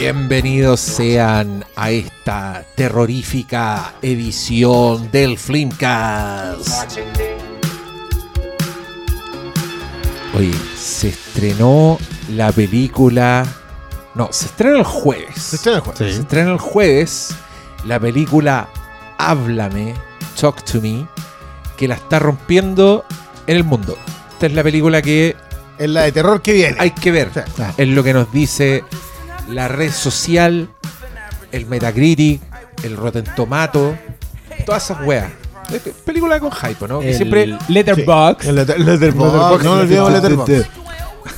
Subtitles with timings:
[0.00, 6.98] Bienvenidos sean a esta terrorífica edición del Flimcast.
[10.34, 11.98] Oye, se estrenó
[12.30, 13.46] la película.
[14.14, 15.34] No, se estrena el jueves.
[15.36, 16.14] Se estrena el jueves.
[16.14, 17.36] Se estrena el jueves
[17.84, 18.70] la película
[19.18, 19.92] Háblame,
[20.40, 21.06] Talk to Me,
[21.76, 23.04] que la está rompiendo
[23.46, 23.98] en el mundo.
[24.32, 25.36] Esta es la película que
[25.76, 26.76] Es la de terror que viene.
[26.78, 27.30] hay que ver.
[27.76, 28.82] Es lo que nos dice
[29.52, 30.68] la red social,
[31.52, 32.40] el Metacritic,
[32.82, 33.96] el Rotten Tomato,
[34.66, 35.30] todas esas weas.
[36.04, 37.00] Película con hype, ¿no?
[37.02, 38.48] El siempre, Letterboxd.
[38.48, 39.64] El letter- Letterboxd.
[39.64, 40.66] No olvidemos Letterboxd.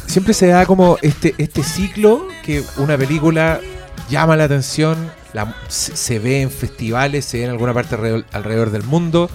[0.07, 3.61] siempre se da como este, este ciclo que una película
[4.09, 8.25] llama la atención, la- se, se ve en festivales, se ve en alguna parte alrededor,
[8.33, 9.31] alrededor del mundo,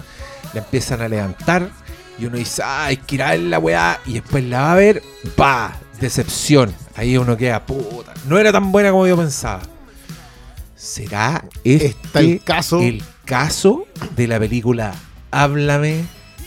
[0.52, 1.68] la empiezan a levantar
[2.18, 4.72] y uno dice, ah, hay que ir a ver la weá, y después la va
[4.72, 5.02] a ver,
[5.36, 6.74] pa, decepción.
[6.96, 9.62] Ahí uno queda, puta, no era tan buena como yo pensaba.
[10.76, 12.80] ¿Será este Está el caso.
[12.80, 14.94] el caso de la película
[15.30, 16.04] Háblame,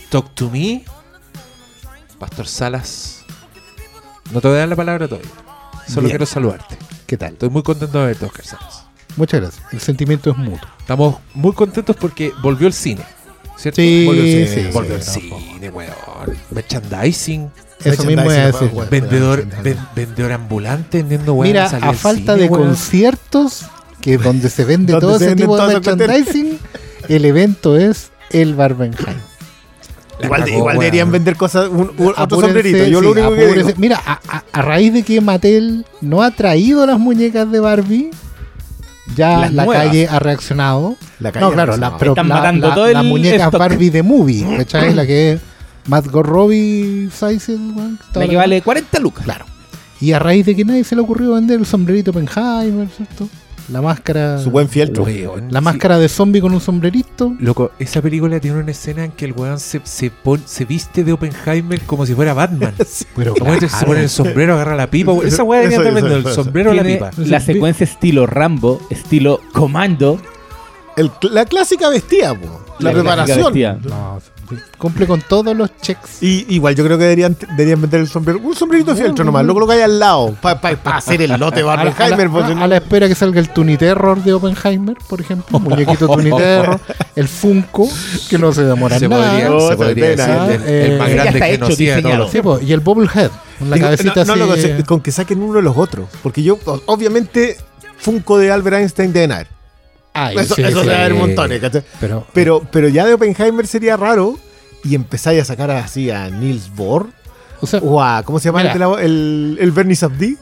[0.09, 0.83] Talk to Me?
[2.17, 3.25] Pastor Salas,
[4.31, 5.29] no te voy a dar la palabra todavía.
[5.87, 6.11] Solo Bien.
[6.11, 6.77] quiero saludarte.
[7.05, 7.33] ¿Qué tal?
[7.33, 8.85] Estoy muy contento de verte, Oscar Salas.
[9.17, 9.63] Muchas gracias.
[9.73, 10.69] El sentimiento es mutuo.
[10.79, 13.01] Estamos muy contentos porque volvió el cine.
[13.57, 13.81] ¿Cierto?
[13.81, 14.63] Sí, volvió el cine.
[14.67, 15.93] sí, volvió el cine, weón.
[16.51, 17.51] Merchandising.
[17.83, 18.69] Eso mismo decir.
[18.89, 21.47] Vendedor, ven- vendedor ambulante vendiendo weón.
[21.51, 22.67] Mira, a al falta cine, de weón.
[22.69, 23.65] conciertos,
[24.01, 26.59] que donde se vende todo se ese tipo de merchandising,
[27.09, 29.17] el evento es el Barbenheim.
[30.23, 32.83] Igual, cagó, igual deberían vender cosas, un, un- otro sombrerito.
[32.85, 33.67] Yo lo único que apúrense.
[33.69, 37.59] digo, Mira, a, a- a raíz de que Mattel no ha traído las muñecas de
[37.59, 38.11] Barbie,
[39.15, 39.87] ya Las la nuevas.
[39.87, 40.95] calle ha reaccionado.
[41.19, 43.59] la calle No, claro, la, pero Están la- matando la- todo el las muñecas stock.
[43.59, 44.93] Barbie de movie, ¿cachai?
[44.93, 45.41] la que es
[45.87, 47.57] Matt Robbie size,
[48.13, 49.23] La que la- vale 40 lucas.
[49.23, 49.45] Claro.
[49.99, 53.27] Y a raíz de que nadie se le ocurrió vender el sombrerito Oppenheimer, ¿cierto?
[53.71, 54.39] La máscara.
[54.39, 55.03] su buen fieltro.
[55.03, 55.63] Weón, La sí.
[55.65, 57.33] máscara de zombie con un sombrerito.
[57.39, 61.03] Loco, esa película tiene una escena en que el weón se, se, pon- se viste
[61.03, 62.73] de Oppenheimer como si fuera Batman.
[63.15, 65.13] Pero Como este se pone el sombrero, agarra la pipa.
[65.23, 67.11] Esa weá eso, vendiendo el sombrero o la Tiene pipa.
[67.17, 70.19] la secuencia estilo Rambo, estilo Comando.
[70.97, 72.47] El- la clásica vestida, po.
[72.79, 73.43] La, clásica preparación.
[73.45, 73.79] vestida.
[73.83, 74.19] No,
[74.77, 76.21] cumple con todos los checks.
[76.21, 78.39] Y igual yo creo que deberían, deberían vender el sombrero.
[78.39, 80.35] Un sombrerito fieltro nomás, lo colocáis al lado.
[80.41, 80.59] Para
[80.97, 82.29] hacer el lote A la, a la- Barbenheimer.
[82.29, 85.59] pues, a- a la espera que salga el Tuniterror de Oppenheimer, por ejemplo.
[85.59, 86.79] Muñequito Tuniterror.
[87.15, 87.89] El Funko,
[88.29, 89.31] que no se demora Se nada.
[89.31, 92.29] podría, No, se podría decir el, el Eh, más ya grande está hecho, de diseñado.
[92.29, 93.29] Sí, po, y el Bobblehead.
[93.59, 94.71] Con la Digo, cabecita no, no, así.
[94.85, 96.07] con que saquen uno de los otros.
[96.23, 97.57] Porque yo, obviamente,
[97.97, 99.47] Funko de Albert Einstein deben haber.
[100.13, 100.87] Ay, Eso, sí, eso sí.
[100.87, 101.83] debe haber montones, ¿cachai?
[101.99, 104.37] Pero, Pero, pero ya de Oppenheimer sería raro.
[104.83, 107.07] Y empezáis a sacar así a Niels Bohr.
[107.61, 108.73] o sea, O a, ¿cómo se llama Mira.
[108.73, 110.37] el, el, el Bernie Sabdi?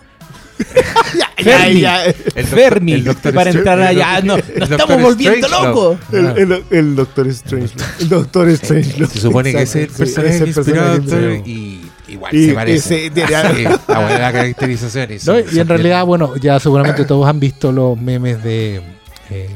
[1.17, 1.79] ya, Fermi.
[1.81, 4.21] ya, El Fermi, el Doctor para Strange- entrar allá.
[4.21, 5.65] No, nos estamos volviendo no.
[5.67, 5.97] locos.
[6.11, 7.73] El, el, el Doctor Strange.
[7.99, 9.07] El Doctor Strange.
[9.07, 10.97] Se supone que ese es el personaje a inspirado.
[11.45, 13.05] y igual Y se parece.
[13.07, 13.13] ese-
[13.55, 15.11] Sí, la buena caracterización.
[15.13, 15.39] y son- ¿no?
[15.41, 18.81] Y son en realidad, bueno, ya seguramente todos han visto los memes de.
[19.29, 19.49] Eh,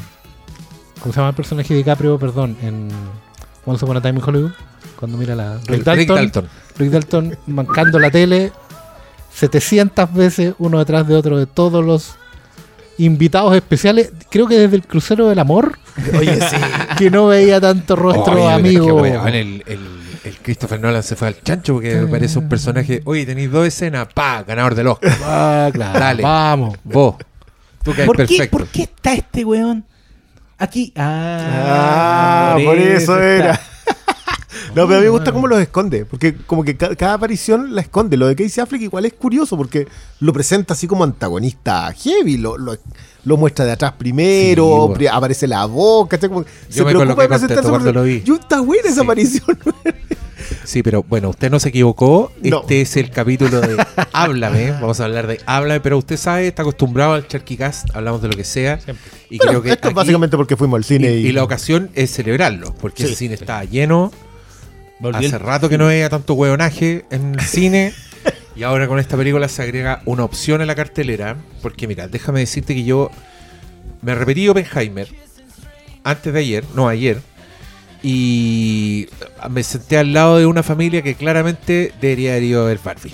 [1.01, 2.17] ¿Cómo se llama el personaje de DiCaprio?
[2.17, 2.89] Perdón, en
[3.65, 4.51] Once Upon a Time in Hollywood.
[4.97, 5.57] Cuando mira la.
[5.65, 6.49] Rick Rick Dalton, Dalton.
[6.77, 8.51] Rick Dalton mancando la tele
[9.33, 12.15] 700 veces uno detrás de otro de todos los
[12.97, 14.11] invitados especiales.
[14.29, 15.77] Creo que desde el crucero del amor,
[16.17, 16.55] Oye, sí.
[16.97, 19.05] que no veía tanto rostro que, amigo.
[19.05, 19.79] el, el,
[20.23, 23.01] el Christopher Nolan se fue al chancho porque me parece un personaje.
[23.05, 25.17] Oye, tenéis dos escenas, pa, ganador del Oscar.
[25.23, 25.99] Ah, claro.
[25.99, 26.23] Dale.
[26.23, 26.77] Vamos.
[26.83, 27.15] Vos.
[27.83, 28.47] Tú ¿Por qué.
[28.47, 29.85] ¿Por está este weón?
[30.57, 30.93] Aquí.
[30.95, 33.59] Ah, Ah, por eso era.
[34.75, 37.75] No, pero a mí me gusta cómo los esconde, porque como que ca- cada aparición
[37.75, 38.17] la esconde.
[38.17, 39.87] Lo de Casey Affleck igual es curioso, porque
[40.19, 42.75] lo presenta así como antagonista heavy, lo, lo,
[43.25, 44.93] lo muestra de atrás primero, Sí, bueno.
[44.93, 46.17] pri- aparece la boca.
[46.19, 48.21] Como Yo me coloqué contento cuando lo vi.
[48.23, 49.01] Yo, está buena esa Sí.
[49.01, 49.59] aparición.
[50.63, 52.31] Sí, pero bueno, usted no se equivocó.
[52.41, 52.61] No.
[52.61, 53.83] Este es el capítulo de
[54.13, 54.71] Háblame.
[54.71, 58.35] Vamos a hablar de Háblame, pero usted sabe, está acostumbrado al Charquicast, hablamos de lo
[58.35, 58.79] que sea.
[59.29, 62.11] Y creo que esto es básicamente porque fuimos al cine y, y la ocasión es
[62.11, 64.11] celebrarlo, porque Sí, el cine está lleno.
[65.13, 67.93] Hace el- rato que no veía tanto hueonaje en el cine.
[68.55, 71.37] Y ahora con esta película se agrega una opción a la cartelera.
[71.63, 73.09] Porque mira, déjame decirte que yo
[74.03, 75.07] me repetí Oppenheimer
[76.03, 77.19] antes de ayer, no ayer.
[78.03, 79.07] Y
[79.49, 83.13] me senté al lado de una familia que claramente debería haber ido a ver Barbie.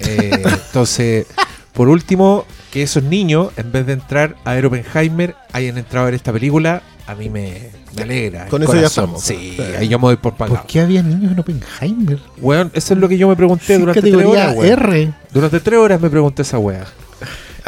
[0.00, 1.26] Eh, entonces,
[1.74, 6.06] por último, que esos niños, en vez de entrar a ver Oppenheimer, hayan entrado a
[6.06, 8.46] ver esta película, a mí me, me alegra.
[8.46, 9.22] Con eso ya estamos.
[9.22, 10.58] Sí, ahí yo me doy por pagado.
[10.58, 12.18] ¿Por qué había niños en Oppenheimer?
[12.38, 14.72] Weón, eso es lo que yo me pregunté Sí, durante tres horas, weón.
[14.72, 15.12] R.
[15.32, 16.86] Durante tres horas me pregunté esa weá.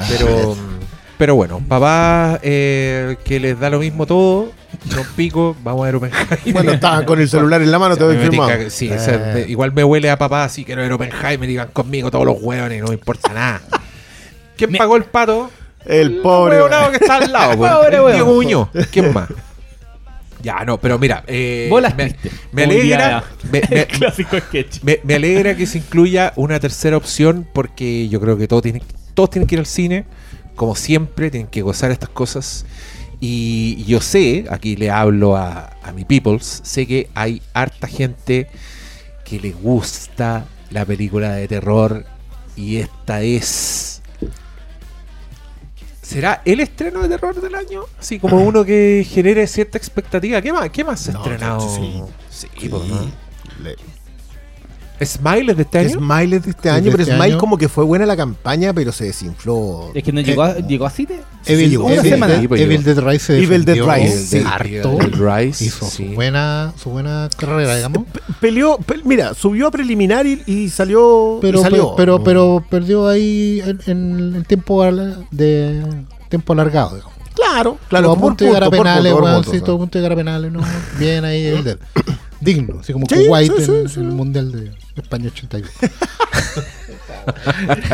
[0.08, 0.56] Pero,
[1.22, 4.50] Pero bueno, papá eh, que les da lo mismo todo,
[4.92, 6.40] no pico, vamos a ver Oppenheimer.
[6.52, 8.50] Bueno, estaban con el celular en la mano, te Me firmado.
[8.70, 9.34] sí, o sea, Eh.
[9.34, 12.38] de- igual me huele a papá, así que no era Oppenheimer, digan conmigo todos los
[12.42, 13.60] hueones, no me importa nada.
[14.56, 15.48] ¿Quién Me- pagó el pato?
[15.86, 16.56] El pobre.
[16.56, 18.12] hueonado que está al lado, pues, Pobre el.
[18.14, 18.68] Diego Muñoz.
[18.90, 19.28] ¿Quién más?
[20.42, 24.82] Ya, no, pero mira, eh, Bolas me, alegra, me, me- Clásico sketch.
[24.82, 28.82] me- me alegra que se incluya una tercera opción porque yo creo que todos tienen,
[29.14, 30.04] todos tienen que ir al cine,
[30.56, 32.64] como siempre, tienen que gozar estas cosas.
[33.20, 38.48] Y yo sé, aquí le hablo a, a mi peoples, sé que hay harta gente
[39.24, 42.04] que le gusta la película de terror
[42.56, 44.02] y esta es...
[46.02, 47.82] ¿Será el estreno de terror del año?
[47.98, 50.42] Así como uno que genere cierta expectativa.
[50.42, 51.60] ¿Qué más, qué más se ha No, estrenado?
[51.60, 52.02] sí.
[52.28, 52.68] Sí, Sí.
[52.68, 53.10] pues, ¿no?
[55.00, 55.90] Le- ¿Smile es de este año?
[55.98, 57.38] Smile es de este Es de año, pero este Smile año.
[57.38, 59.90] como que fue buena la campaña, pero se desinfló.
[59.94, 61.20] Es que no llegó, a, llegó a cine.
[61.44, 62.34] Evil, llegó Evil una Dead- semana.
[62.34, 62.82] Evil llegó.
[62.82, 64.42] Dead Rise se Evil Dead Rise, sí.
[64.46, 64.98] harto.
[65.00, 66.08] Rise, Hizo sí.
[66.08, 68.04] su, buena, su buena carrera, digamos.
[68.40, 71.38] Peleó, pe- mira, subió a preliminar y, y salió.
[71.40, 71.94] Pero, y salió.
[71.96, 75.82] pero, pero, pero perdió ahí en, en el tiempo al- de
[76.28, 77.12] tiempo alargado, digamos.
[77.34, 78.06] Claro, claro.
[78.08, 80.16] Todo a punto de llegar a penales, weón, sí, todo a punto de llegar a
[80.16, 80.60] penales, ¿no?
[80.98, 81.78] Bien ahí, Evil Dead.
[82.40, 84.00] Digno, así como Sí, Kuwait sí, sí, en, sí.
[84.00, 85.68] en el Mundial de España 81.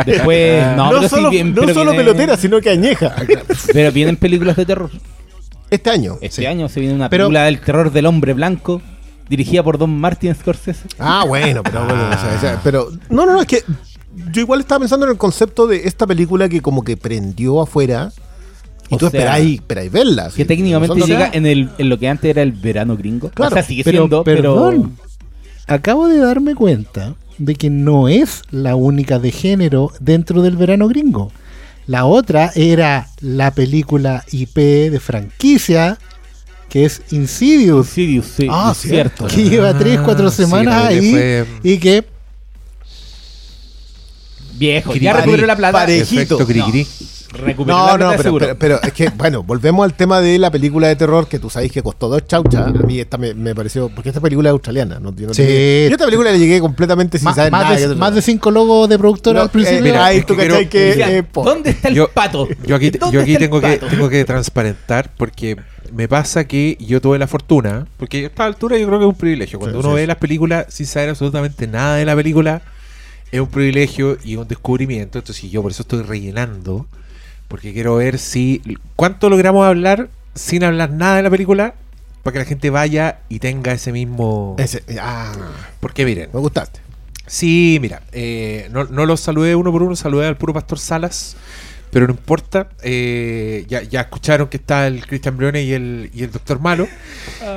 [0.07, 3.15] Después, no, No, pero sí, solo, bien, no pero solo viene- pelotera, sino que añeja.
[3.73, 4.91] Pero vienen películas de terror.
[5.71, 6.17] Este año.
[6.21, 6.47] Este sí.
[6.47, 8.81] año se viene una Pero- película del terror del hombre blanco,
[9.29, 10.89] dirigida por Don Martin Scorsese.
[10.99, 13.63] Ah, bueno, pero bueno, o sea, o sea, pero no, no, no, es que
[14.33, 18.11] yo igual estaba pensando en el concepto de esta película que como que prendió afuera
[18.89, 20.31] y O tú sea, esperáis, esperáis verla.
[20.35, 23.29] Que técnicamente Nosotros- llega en, el, en lo que antes era el verano gringo.
[23.31, 24.43] Claro, o sea, sigue pero, siendo, pero.
[24.55, 24.97] perdón,
[25.69, 30.89] acabo de darme cuenta de que no es la única de género dentro del verano
[30.89, 31.31] gringo.
[31.87, 34.57] La otra era la película IP
[34.91, 35.99] de franquicia,
[36.69, 39.27] que es Insidious, Sirius, sí, Ah, es cierto.
[39.27, 42.05] que lleva 3, 4 Ah, sí, semanas ahí fue- y que
[44.55, 45.73] Viejo, ya recuperó la plata.
[45.79, 46.35] Parejito.
[46.35, 46.47] Efecto
[47.31, 50.51] Recuperó No, la no, pero, pero, pero es que, bueno, volvemos al tema de la
[50.51, 52.69] película de terror que tú sabes que costó dos chauchas.
[52.69, 54.99] A mí esta me, me pareció, porque esta película es australiana.
[54.99, 55.43] No, yo, no Sí.
[55.43, 57.77] yo a esta película le llegué completamente sin ma- saber más, nada.
[57.77, 59.81] de, que- más de cinco logos de productora No, al principio.
[59.81, 60.79] eh, Mira, ahí es tú que que...
[60.87, 62.49] Decía, eh, ¿Dónde está el Yo- pato?
[62.67, 63.87] Yo aquí, ¿Dónde yo aquí tengo, que, pato?
[63.89, 65.57] tengo que transparentar porque
[65.93, 69.09] me pasa que yo tuve la fortuna, porque a esta altura yo creo que es
[69.11, 69.59] un privilegio.
[69.59, 72.63] Cuando Sí, uno sí, ve las películas sin saber absolutamente nada de la película,
[73.31, 75.19] es un privilegio y un descubrimiento.
[75.19, 76.87] Entonces yo por eso estoy rellenando,
[77.49, 78.63] porque quiero ver si
[78.97, 81.75] cuánto logramos hablar sin hablar nada de la película,
[82.23, 84.55] para que la gente vaya y tenga ese mismo...
[84.59, 85.33] ese- ah,
[85.81, 86.81] Porque miren, me gustaste.
[87.27, 91.37] Sí, mira, eh, no, no los saludé uno por uno, saludé al puro Pastor Salas,
[91.91, 92.69] pero no importa.
[92.83, 96.87] eh, ya, ya escucharon que está el Cristian Briones y el, y el Doctor Malo.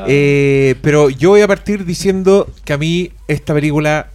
[0.07, 4.07] Eh, pero yo voy a partir diciendo que a mí esta película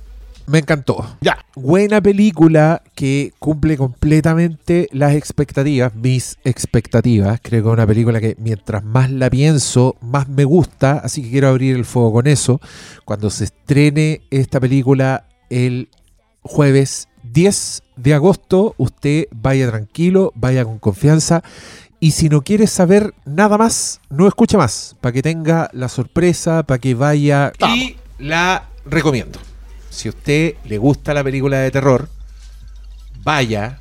[0.47, 1.17] me encantó.
[1.21, 1.39] Ya.
[1.55, 7.41] Buena película que cumple completamente las expectativas, mis expectativas.
[7.43, 10.99] Creo que es una película que mientras más la pienso, más me gusta.
[10.99, 12.61] Así que quiero abrir el fuego con eso.
[13.05, 15.89] Cuando se estrene esta película el
[16.43, 21.43] jueves 10 de agosto, usted vaya tranquilo, vaya con confianza.
[21.99, 24.97] Y si no quiere saber nada más, no escuche más.
[25.01, 27.53] Para que tenga la sorpresa, para que vaya.
[27.75, 29.39] Y la recomiendo.
[29.97, 32.09] Si a usted le gusta la película de terror,
[33.25, 33.79] vaya.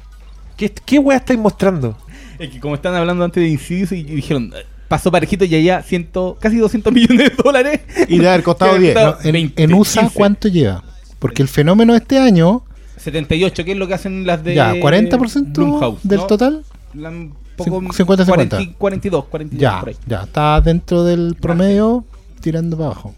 [0.58, 1.98] ¿Qué, qué wea estáis mostrando?
[2.40, 5.56] Es que como están hablando antes de Insidious y y dijeron, eh, pasó parejito y
[5.56, 7.82] allá ciento, casi 200 millones de dólares.
[8.08, 8.94] Y de haber costado Que 10.
[8.94, 10.16] costado en, 20, en USA, 15.
[10.16, 10.84] ¿cuánto lleva?
[11.20, 12.64] Porque el fenómeno de este año,
[12.98, 16.28] 78, que es lo que hacen las de ya, 40% Blumhouse, del ¿no?
[16.28, 16.64] total.
[16.94, 17.12] La-
[17.58, 18.26] poco, 50, 50.
[18.58, 19.96] 40, 42, 42 Ya, por ahí.
[20.08, 22.04] ya, está dentro del promedio,
[22.42, 23.14] tirando para abajo.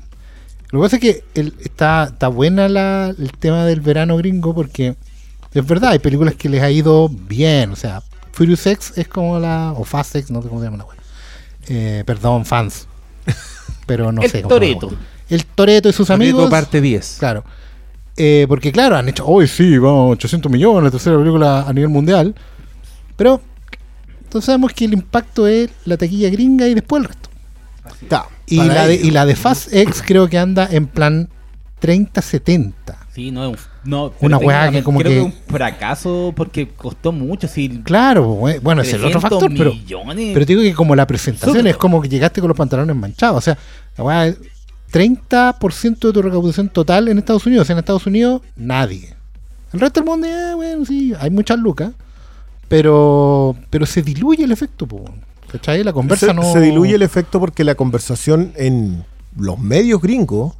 [0.71, 4.53] Lo que pasa es que el- está, está buena la, el tema del verano gringo
[4.53, 4.95] porque
[5.53, 7.71] es verdad, hay películas que les ha ido bien.
[7.71, 9.73] O sea, Furious X es como la.
[9.77, 10.97] O Fast X, no sé cómo se llama la wea.
[11.69, 12.87] Eh, perdón, fans.
[13.85, 14.77] Pero no El sé cómo wea.
[15.29, 16.49] El Toreto y sus Toretto amigos.
[16.49, 17.15] parte 10.
[17.19, 17.43] Claro.
[18.15, 21.89] Eh, porque claro, han hecho, hoy sí, vamos, 800 millones, la tercera película a nivel
[21.89, 22.33] mundial.
[23.15, 23.41] Pero
[24.23, 27.29] entonces sabemos que el impacto es la taquilla gringa y después el resto.
[28.09, 29.05] Ya, Y para la, de, ello.
[29.05, 31.29] y la de Fast X creo que anda en plan
[31.81, 32.73] 30-70.
[33.13, 36.69] Sí, no, es un, no Una weá que como creo que- es un fracaso porque
[36.69, 37.47] costó mucho.
[37.47, 40.31] Sí, Claro, we- bueno, es el otro 300 factor, pero, millones.
[40.33, 41.67] pero te digo que como la presentación Súper.
[41.71, 43.37] es como que llegaste con los pantalones manchados.
[43.37, 43.57] O sea,
[43.97, 44.37] la weá es
[44.91, 47.69] 30% de tu recaudación total en Estados Unidos.
[47.69, 49.15] En Estados Unidos, nadie.
[49.73, 51.91] El resto del mundo, eh, bueno, sí, hay muchas lucas.
[52.67, 55.05] pero pero se diluye el efecto, po,
[55.51, 55.83] ¿cachai?
[55.83, 56.43] La conversa se, no...
[56.51, 59.03] se diluye el efecto porque la conversación en
[59.37, 60.53] los medios gringos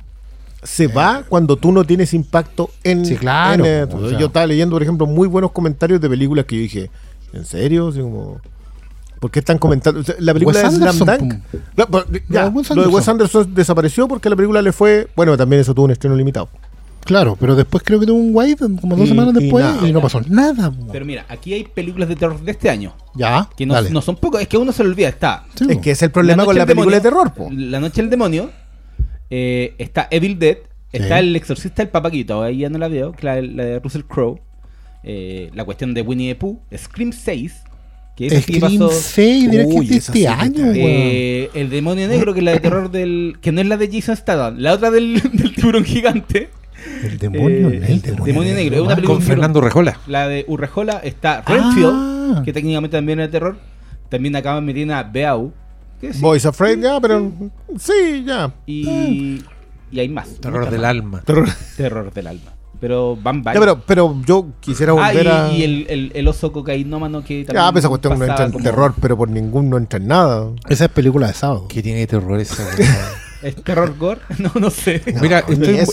[0.63, 3.05] se va cuando tú no tienes impacto en.
[3.05, 4.19] Sí, claro, en, eh, o sea.
[4.19, 6.91] yo estaba leyendo, por ejemplo, muy buenos comentarios de películas que yo dije,
[7.33, 7.89] ¿en serio?
[7.89, 8.41] Así como,
[9.19, 10.01] ¿Por qué están comentando?
[10.19, 11.33] La película Wes de Slam Dunk.
[11.75, 13.41] Ya, Lo de Wes lo de Wes Anderson.
[13.41, 15.07] Anderson desapareció porque la película le fue.
[15.15, 16.49] Bueno, también eso tuvo un estreno limitado.
[17.07, 19.87] Claro, pero después creo que tuvo un wave como dos Y- semanas y después nada.
[19.87, 20.71] y, no pasó nada.
[20.91, 22.93] Pero mira, aquí hay películas de terror de este año.
[23.15, 23.89] ya, Que no, dale.
[23.89, 25.09] no son pocos, es que a uno se le olvida.
[25.09, 27.49] Está Sí, Es que es el problema con la película de terror, po.
[27.51, 28.51] La Noche del Demonio.
[29.29, 30.57] eh, está Evil Dead.
[30.91, 31.27] Está Sí.
[31.27, 32.41] El Exorcista del Papaquito.
[32.41, 33.13] Ahí ya no la veo.
[33.21, 34.39] La, la de Russell Crowe.
[35.03, 36.59] eh, la cuestión de Winnie the Pooh.
[36.75, 37.53] Scream 6.
[38.15, 38.89] Que sí Scream pasó.
[38.89, 40.71] 6, diré que Uy, es de esa sí este año.
[40.73, 43.37] Eh, el demonio negro, que es la de terror del.
[43.41, 46.49] que no es la de Jason Statham, la otra del, del tiburón gigante.
[47.03, 48.95] El demonio, eh, el el demonio, demonio negro, es una ah.
[48.95, 49.97] película- Con Fernando Rejola.
[50.07, 51.93] La de Urrejola está Renfield,
[52.37, 52.41] Ah.
[52.43, 53.57] que técnicamente también es de terror.
[54.09, 55.51] También acaban metiendo a Beau.
[55.99, 57.31] que sí, Boys Afraid, ya, pero.
[57.79, 58.53] Sí, ya.
[58.65, 59.41] y,
[59.91, 60.29] y hay más.
[60.39, 60.89] Terror del más.
[60.89, 61.21] alma.
[61.25, 61.47] Terror.
[61.75, 62.53] Terror del alma.
[62.79, 63.61] Pero van Ya, varios.
[63.63, 65.51] pero, pero yo quisiera Ah, volver a.
[65.51, 67.65] y, y el, el, el oso cocainómano que también.
[67.65, 70.07] Ya, pues esa cuestión no entra en como- terror, pero por ningún no entra en
[70.07, 70.51] nada.
[70.69, 71.65] Esa es película de sábado.
[71.67, 72.63] ¿Qué tiene de terror esa?
[73.41, 74.21] ¿Es terror gore?
[74.39, 75.01] No, no sé.
[75.21, 75.43] Mira,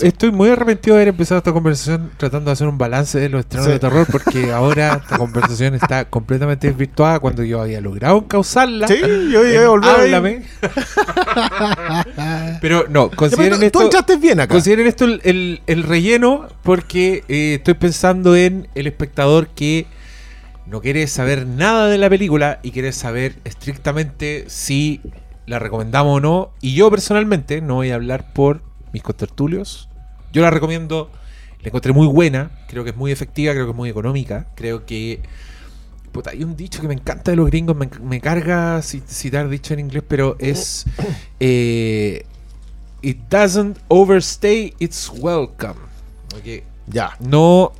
[0.01, 3.41] estoy, muy arrepentido de haber empezado esta conversación tratando de hacer un balance de los
[3.41, 3.71] estrenos Sí.
[3.73, 8.87] de terror porque ahora esta conversación está completamente desvirtuada cuando yo había logrado causarla.
[8.87, 10.01] Sí, yo iba a volver ahí.
[10.13, 10.43] Háblame.
[12.61, 14.53] Pero no, pero consideren tú, tú esto, entraste bien acá.
[14.53, 19.85] consideren esto el, el- el relleno porque eh, estoy pensando en el espectador que
[20.65, 25.01] no quiere saber nada de la película y quiere saber estrictamente si
[25.45, 26.51] la recomendamos o no.
[26.61, 28.61] Y yo personalmente no voy a hablar por
[28.93, 29.89] mis contertulios.
[30.33, 31.11] Yo la recomiendo,
[31.61, 34.85] la encontré muy buena, creo que es muy efectiva, creo que es muy económica, creo
[34.85, 35.21] que...
[36.11, 39.49] Puta, hay un dicho que me encanta de los gringos, me, me carga ci- citar
[39.49, 40.85] dicho en inglés, pero es...
[41.39, 42.25] eh,
[43.01, 45.75] it doesn't overstay its welcome.
[46.35, 47.11] Ok, Ya.
[47.19, 47.71] no,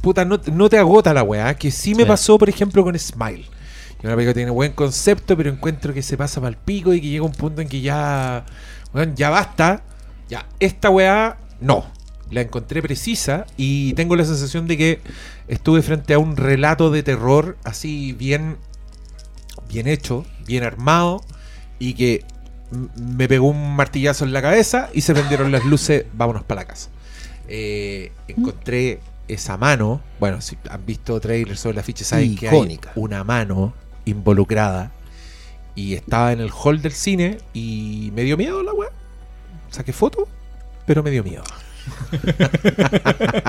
[0.00, 1.54] puta, no, no te agota la weá.
[1.54, 3.46] Que sí me pasó, por ejemplo, con Smile.
[4.02, 7.00] Una película que tiene buen concepto, pero encuentro que se pasa para el pico y
[7.00, 8.44] que llega un punto en que ya,
[9.14, 9.82] ya basta.
[10.28, 11.86] Ya, esta weá, no.
[12.30, 15.00] La encontré precisa y tengo la sensación de que
[15.48, 18.56] estuve frente a un relato de terror así bien,
[19.68, 21.22] bien hecho, bien armado
[21.78, 22.24] y que
[22.96, 26.66] me pegó un martillazo en la cabeza y se prendieron las luces, vámonos para la
[26.66, 26.88] casa.
[27.48, 32.80] Eh, encontré esa mano, bueno, si han visto trailers sobre la ficha saben que hay
[32.94, 34.90] una mano involucrada
[35.74, 38.90] y estaba en el hall del cine y me dio miedo la weá.
[39.70, 40.28] Saqué foto,
[40.86, 41.42] pero me dio miedo.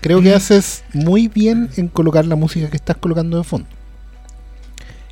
[0.00, 3.68] Creo que haces muy bien en colocar la música que estás colocando de fondo.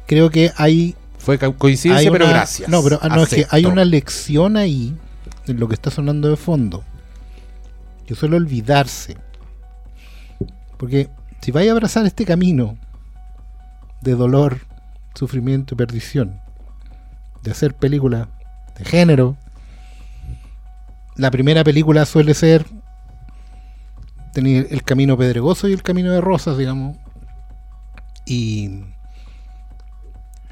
[0.06, 2.68] Creo que hay, Fue co- coincidencia, hay pero gracias.
[2.68, 4.94] No, pero ah, no, es que hay una lección ahí
[5.46, 6.84] en lo que está sonando de fondo.
[8.06, 9.16] Que suele olvidarse.
[10.76, 11.08] Porque
[11.42, 12.78] si vais a abrazar este camino
[14.00, 14.60] de dolor,
[15.14, 16.40] sufrimiento y perdición,
[17.42, 18.28] de hacer películas
[18.78, 19.36] de género,
[21.16, 22.66] la primera película suele ser
[24.34, 26.98] tener el camino pedregoso y el camino de rosas, digamos.
[28.26, 28.82] Y,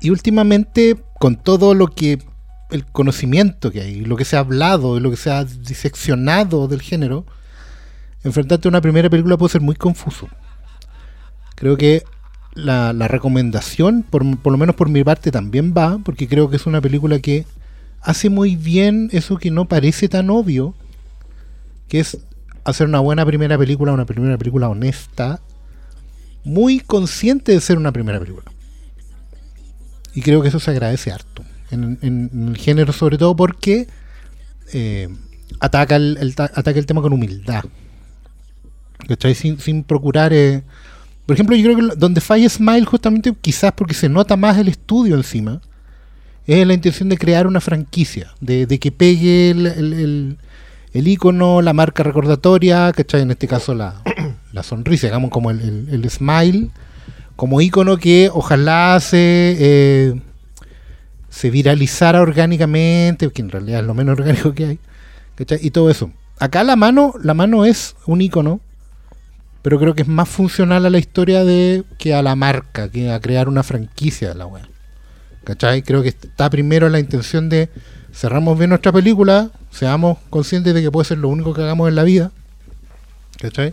[0.01, 2.19] y últimamente, con todo lo que
[2.71, 6.67] el conocimiento que hay, lo que se ha hablado, y lo que se ha diseccionado
[6.67, 7.27] del género,
[8.23, 10.29] enfrentarte a una primera película puede ser muy confuso.
[11.57, 12.05] Creo que
[12.55, 16.67] la, recomendación, por, por lo menos por mi parte, también va, porque creo que es
[16.67, 17.47] una película que
[18.01, 20.75] hace muy bien eso que no parece tan obvio,
[21.89, 22.19] que es
[22.65, 25.41] hacer una buena primera película, una primera película honesta,
[26.45, 28.51] muy consciente de ser una primera película.
[30.15, 31.43] Y creo que eso se agradece harto.
[31.71, 33.89] En, el género, sobre todo porque
[34.73, 35.09] eh,
[35.59, 36.35] ataca, el, el
[36.77, 37.65] el tema con humildad.
[39.09, 39.35] ¿Cachai?
[39.35, 40.33] Sin, sin procurar.
[40.33, 40.63] eh,
[41.27, 44.69] Por ejemplo, yo creo que donde falla Smile, justamente quizás porque se nota más el
[44.69, 45.61] estudio encima,
[46.47, 50.39] es la intención de crear una franquicia, de, de que pegue el, el, el-
[50.93, 53.23] el icono, la marca recordatoria, ¿cachai?
[53.23, 54.01] En este caso la,
[54.53, 56.71] la sonrisa, digamos, como el, el- el smile,
[57.37, 60.21] como icono que ojalá se, eh,
[61.31, 64.79] se viralizara orgánicamente, que en realidad es lo menos orgánico que hay,
[65.35, 65.59] ¿cachai?
[65.63, 66.11] Y todo eso.
[66.39, 68.61] Acá la mano, la mano es un icono,
[69.65, 73.11] pero creo que es más funcional a la historia de que a la marca, que
[73.11, 74.63] a crear una franquicia de la web.
[75.43, 75.81] ¿Cachai?
[75.81, 77.71] Creo que está primero la intención de
[78.13, 81.95] cerramos bien nuestra película, seamos conscientes de que puede ser lo único que hagamos en
[81.95, 82.31] la vida.
[83.41, 83.73] ¿Cachai?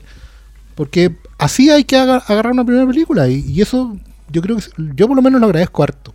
[0.76, 3.28] Porque así hay que aga- agarrar una primera película.
[3.28, 3.98] Y, y eso
[4.30, 4.64] yo creo que
[4.96, 6.14] yo por lo menos lo agradezco harto.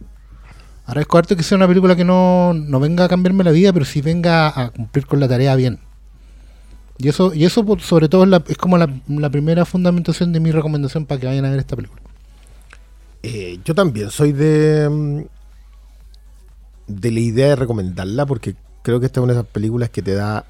[0.86, 3.84] Agradezco harto que sea una película que no, no venga a cambiarme la vida, pero
[3.84, 5.80] sí venga a cumplir con la tarea bien.
[6.98, 11.20] Y eso, y eso sobre todo es, como la, primera fundamentación de mi recomendación para
[11.20, 12.00] que vayan a ver esta película.
[13.22, 15.22] Eh, yo también soy de mm,
[16.86, 20.02] de la idea de recomendarla porque creo que esta es una de esas películas que
[20.02, 20.44] te da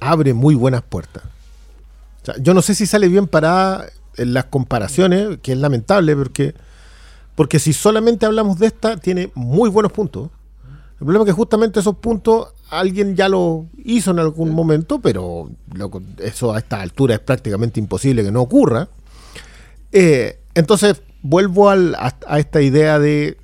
[0.00, 1.22] abre muy buenas puertas.
[2.40, 6.54] Yo no sé si sale bien parada en las comparaciones, que es lamentable porque
[7.34, 10.30] porque si solamente hablamos de esta tiene muy buenos puntos.
[11.00, 12.48] El problema es que justamente esos puntos
[12.80, 17.78] alguien ya lo hizo en algún momento, pero loco, eso a esta altura es prácticamente
[17.80, 18.88] imposible que no ocurra.
[19.92, 23.36] Eh, entonces, vuelvo al- a, a esta idea de.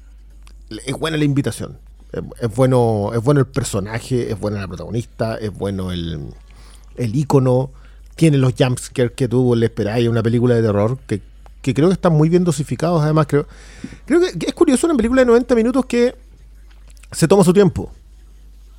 [0.87, 1.79] Es buena la invitación.
[2.13, 6.21] Es, es bueno, es bueno el personaje, es buena la protagonista, es bueno el,
[6.97, 7.71] el icono.
[8.17, 11.21] Tiene los jumpscares que tú le esperáis una película de terror, que,
[11.63, 13.01] que creo que están muy bien dosificados.
[13.03, 13.47] Además, creo,
[14.07, 16.17] creo que, que es curioso una película de 90 minutos que
[17.13, 17.93] se toma su tiempo.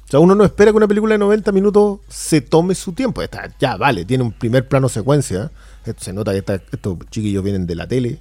[0.09, 3.21] O sea, uno no espera que una película de 90 minutos se tome su tiempo.
[3.21, 5.51] Esta, ya, vale, tiene un primer plano secuencia.
[5.85, 8.19] Eh, Se nota que esta- estos chiquillos vienen de la tele.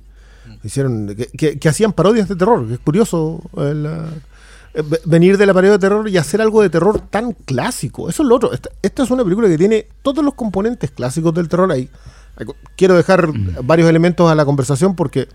[0.62, 2.66] Hicieron, que, que- que hacían parodias de terror.
[2.70, 4.08] Es curioso eh, la-
[4.74, 8.10] eh, ve- venir de la parodia de terror y hacer algo de terror tan clásico.
[8.10, 8.52] Eso es lo otro.
[8.52, 11.88] Esta, esta es una película que tiene todos los componentes clásicos del terror ahí.
[12.76, 13.30] Quiero dejar
[13.64, 15.26] varios elementos a la conversación porque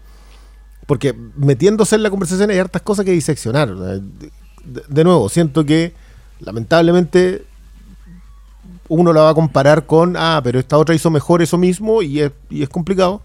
[0.86, 3.74] porque metiéndose en la conversación hay hartas cosas que diseccionar.
[3.76, 4.02] De-
[4.88, 5.94] de nuevo, siento que
[6.46, 7.46] lamentablemente
[8.90, 12.22] uno la va a comparar con, ah, pero esta otra hizo mejor eso mismo y
[12.22, 12.32] es,
[12.70, 13.22] complicado.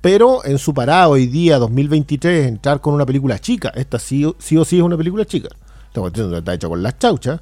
[0.00, 4.56] Pero en su parada hoy día, 2023, entrar con una película chica, esta sí, sí
[4.56, 5.48] o sí es una película chica.
[5.92, 7.40] Está hecha con las chauchas.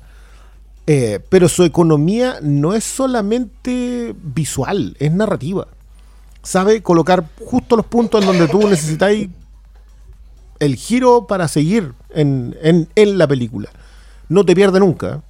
[0.87, 5.67] Eh, pero su economía no es solamente visual, es narrativa.
[6.43, 9.29] Sabe colocar justo los puntos en donde tú necesitáis
[10.61, 13.71] el giro para seguir en la película.
[14.29, 15.23] No te pierde nunca.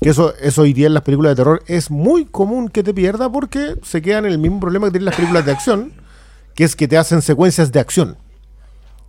[0.00, 2.94] Que eso, eso hoy día en las películas de terror es muy común que te
[2.94, 5.92] pierda porque se quedan en el mismo problema que tienen las películas de acción,
[6.54, 8.16] que es que te hacen secuencias de acción.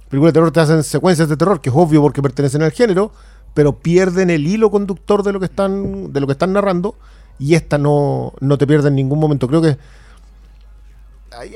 [0.09, 3.11] Películas de terror te hacen secuencias de terror, que es obvio porque pertenecen al género,
[3.53, 6.95] pero pierden el hilo conductor de lo que están, de lo que están narrando,
[7.37, 9.47] y esta no, no te pierde en ningún momento.
[9.47, 9.77] Creo que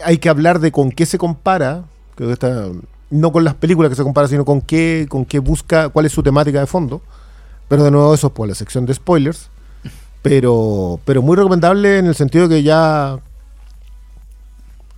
[0.04, 1.86] hay, que hablar de con qué se compara,
[2.16, 2.68] creo que esta-
[3.10, 6.12] no con las películas que se compara, sino con qué, con qué busca, cuál es
[6.12, 7.02] su temática de fondo.
[7.68, 9.50] Pero de nuevo, eso es por la sección de spoilers.
[10.22, 13.20] Pero, pero muy recomendable en el sentido que ya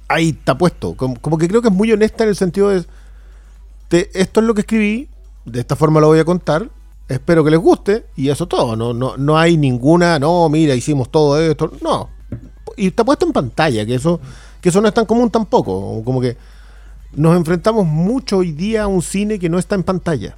[0.08, 0.96] ahí está puesto.
[0.96, 2.86] Como, como que creo que es muy honesta en el sentido de
[4.14, 5.08] esto es lo que escribí,
[5.46, 6.70] de esta forma lo voy a contar.
[7.08, 8.76] Espero que les guste y eso todo.
[8.76, 11.72] No, no, no hay ninguna, no, mira, hicimos todo esto.
[11.82, 12.10] No.
[12.78, 14.20] Y está puesto en pantalla, que eso,
[14.60, 16.02] que eso no es tan común tampoco.
[16.04, 16.36] Como que
[17.14, 20.36] nos enfrentamos mucho hoy día a un cine que no está en pantalla.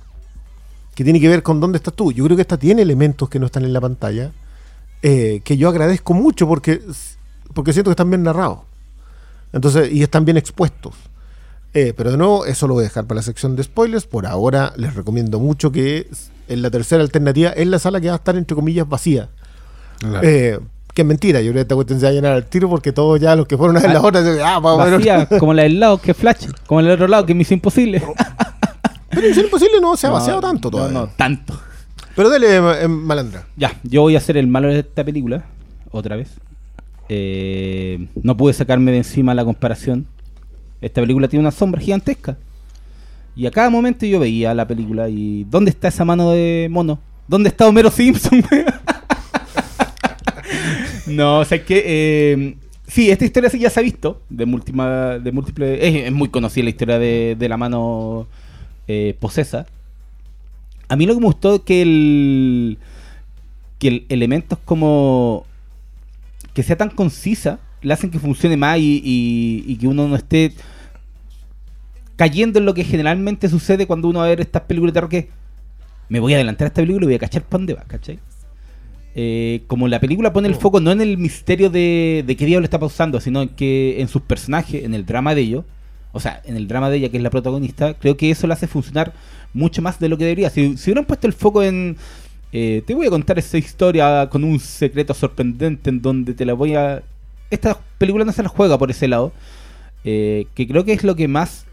[0.97, 2.11] Que tiene que ver con dónde estás tú.
[2.11, 4.31] Yo creo que esta tiene elementos que no están en la pantalla.
[5.03, 6.81] eh, que yo agradezco mucho porque,
[7.53, 8.61] porque siento que están bien narrados.
[9.53, 10.95] Entonces, y están bien expuestos.
[11.75, 14.07] Eh, pero de nuevo, eso lo voy a dejar para la sección de spoilers.
[14.07, 16.07] Por ahora les recomiendo mucho que
[16.47, 19.29] en la tercera alternativa es la sala que va a estar entre comillas vacía.
[20.23, 20.57] Eh,
[20.95, 22.91] que es mentira, yo creo que esta cuestión se va a llenar al tiro porque
[22.91, 25.37] todos ya los que fueron a ver la otra, dicen, ah, vamos a ver otra.
[25.39, 26.47] Como la del lado, que es Flash.
[26.65, 28.01] Como el otro lado, que es Misión Imposible.
[29.09, 30.99] Pero Misión Imposible no se ha vaciado tanto todavía.
[30.99, 31.59] No, tanto.
[32.15, 33.45] Pero dale, eh, malandra.
[33.55, 35.45] Ya, yo voy a ser el malo de esta película,
[35.91, 36.29] otra vez.
[37.09, 40.07] Eh, no pude sacarme de encima la comparación.
[40.81, 42.37] Esta película tiene una sombra gigantesca.
[43.35, 46.99] Y a cada momento yo veía la película y ¿dónde está esa mano de mono?
[47.27, 48.43] ¿Dónde está Homero Simpson?
[51.07, 51.83] no, o sea, es que...
[51.85, 52.55] eh,
[52.87, 55.79] sí, esta historia sí ya se ha visto, de, múltima- de múltiples...
[55.81, 58.27] Es, es muy conocida la historia de, de la mano
[58.87, 59.65] eh, posesa.
[60.89, 62.77] A mí lo que me gustó es que el
[63.79, 65.45] que el elementos como
[66.53, 70.15] que sea tan concisa le hacen que funcione más y, y- y que uno no
[70.15, 70.53] esté
[72.15, 75.09] cayendo en lo que generalmente sucede cuando uno va a ver estas películas de terror
[75.09, 75.29] que
[76.09, 78.17] me voy a adelantar a esta película y voy a cachar para dónde va, ¿cachai?
[79.13, 82.65] Eh, como la película pone el foco no en el misterio de, de qué diablo
[82.65, 85.65] está pasando, sino en que en sus personajes, en el drama de ellos,
[86.11, 88.55] o sea, en el drama de ella que es la protagonista, creo que eso la
[88.55, 89.13] hace funcionar
[89.53, 90.49] mucho más de lo que debería.
[90.49, 91.97] Si, hubieran puesto el foco en
[92.51, 96.53] eh, te voy a contar esa historia con un secreto sorprendente en donde te la
[96.53, 97.03] voy a...
[97.49, 99.31] Esta película no se la juega por ese lado,
[100.03, 101.65] eh, que creo que es lo que más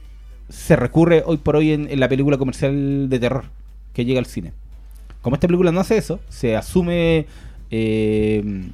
[0.48, 3.44] se recurre hoy por hoy en, en la película comercial de terror
[3.92, 4.52] que llega al cine.
[5.22, 7.26] Como esta película no hace eso, se asume...
[7.70, 8.70] eh,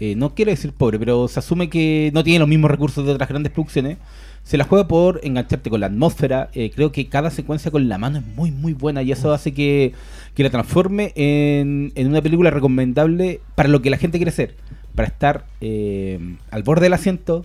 [0.00, 3.12] eh, no quiero decir pobre, pero se asume que no tiene los mismos recursos de
[3.12, 3.98] otras grandes producciones.
[4.42, 6.48] Se la juega por engancharte con la atmósfera.
[6.54, 9.52] eh, creo que cada secuencia con la mano es muy, muy buena y eso hace
[9.52, 9.92] que,
[10.34, 14.56] que la transforme en, en una película recomendable para lo que la gente quiere hacer.
[14.94, 16.18] Para estar eh,
[16.50, 17.44] al borde del asiento.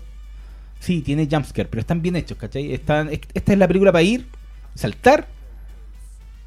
[0.80, 2.72] Sí, tiene jumpscare, pero están bien hechos, ¿cachai?
[2.74, 4.26] Están, es- esta es la película para ir,
[4.76, 5.28] saltar,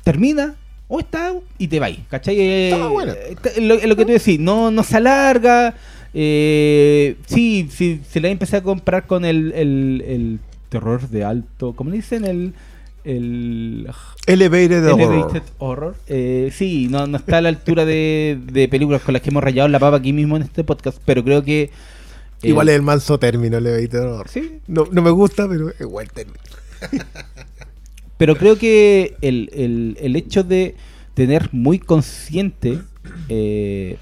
[0.04, 0.54] termina,
[0.88, 2.40] o está y te vais, ¿cachai?
[2.40, 3.12] Eh, Está buena.
[3.12, 5.74] está- lo, lo que tú decís, no, no se alarga.
[6.14, 11.74] Eh, sí, sí, se le empecé a comparar con el, el, el terror de alto,
[11.74, 12.24] ¿cómo le dicen?
[12.24, 12.54] El,
[13.04, 13.88] el
[14.26, 15.00] Elevated Horror.
[15.12, 15.96] Elevated Horror.
[16.08, 19.42] Eh, sí, no, no está a la altura de, de películas con las que hemos
[19.44, 21.62] rayado la papa aquí mismo en este podcast, pero creo que...
[21.62, 21.70] eh,
[22.42, 24.28] Igual es el manso término, Elevated Horror.
[24.28, 26.38] Sí, No, no me gusta, pero buen término.
[28.16, 30.74] Pero creo que el, el- el hecho de
[31.14, 32.80] tener muy consciente
[33.28, 33.96] eh,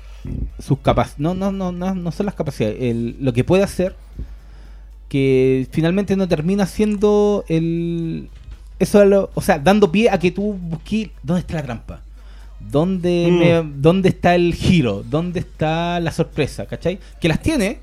[0.59, 3.95] sus capacidades, no, no, no, no, no son las capacidades, el- lo que puede hacer,
[5.09, 8.29] que finalmente no termina siendo el...
[8.79, 12.01] Eso es lo- o sea, dando pie a que tú busques dónde está la trampa.
[12.61, 13.39] ¿Dónde, Mm.
[13.39, 15.03] me- ¿Dónde está el giro?
[15.09, 16.67] ¿Dónde está la sorpresa?
[16.67, 16.99] ¿Cachai?
[17.21, 17.79] Que las tiene,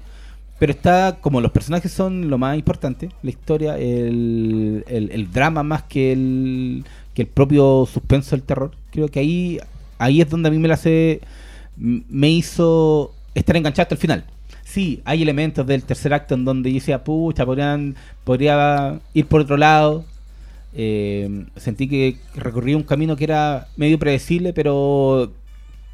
[0.59, 5.63] pero está como los personajes son lo más importante, la historia, el, el- el drama
[5.63, 8.71] más que el, que el propio suspenso del terror.
[8.91, 9.59] Creo que ahí,
[9.97, 11.21] ahí es donde a mí me la hace,
[11.77, 14.25] me hizo estar enganchado hasta el final.
[14.63, 19.41] Sí, hay elementos del tercer acto en donde yo decía, pucha, podrían, podría ir por
[19.41, 20.05] otro lado.
[20.75, 25.31] Eh, sentí que recorrí un camino que era medio predecible, pero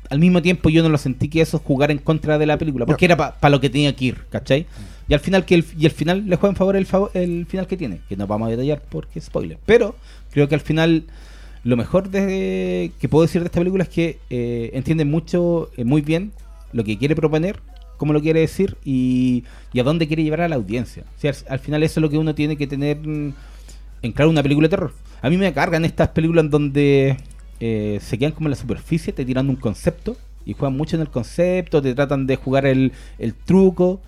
[0.10, 2.58] al mismo tiempo yo no lo sentí que eso es jugar en contra de la
[2.58, 4.66] película, porque era para lo que tenía que ir, ¿cachai?
[5.08, 7.68] Y al final que el, y al final le juega en favor el, el final
[7.68, 9.58] que tiene, que no vamos a detallar porque es spoiler.
[9.66, 9.96] Pero
[10.32, 11.04] creo que al final
[11.64, 15.84] lo mejor de, que puedo decir de esta película es que eh, entiende mucho, eh,
[15.84, 16.32] muy bien
[16.72, 17.60] lo que quiere proponer,
[17.98, 19.44] cómo lo quiere decir y,
[19.74, 21.04] y a dónde quiere llevar a la audiencia.
[21.24, 23.34] O al, al final eso es lo que uno tiene que tener mm,
[24.02, 24.94] en claro una película de terror.
[25.22, 27.18] A mí me cargan estas películas donde
[27.60, 31.02] eh, se quedan como en la superficie, te tirando un concepto y juegan mucho en
[31.02, 34.00] el concepto, te tratan de jugar el, el truco,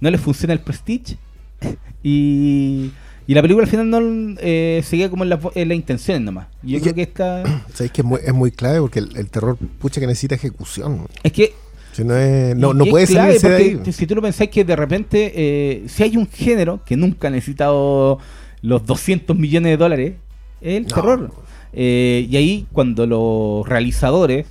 [0.00, 1.18] no les funciona el prestige
[2.02, 2.92] y,
[3.30, 6.20] y la película al final no eh, se queda como en, la, en las intenciones
[6.22, 6.48] nomás.
[6.64, 7.42] Yo creo que- que esta...
[7.72, 11.06] Sabéis que es muy, es muy clave porque el, el terror, pucha, que necesita ejecución.
[11.22, 11.52] Es que
[11.92, 13.80] Si no, es, no, no puede salirse de ahí.
[13.92, 17.30] Si tú lo pensáis que de repente, eh, si hay un género que nunca ha
[17.30, 18.18] necesitado
[18.62, 20.14] los 200 millones de dólares,
[20.60, 20.88] es el No.
[20.94, 21.30] terror.
[21.72, 24.46] Eh, y ahí, cuando los realizadores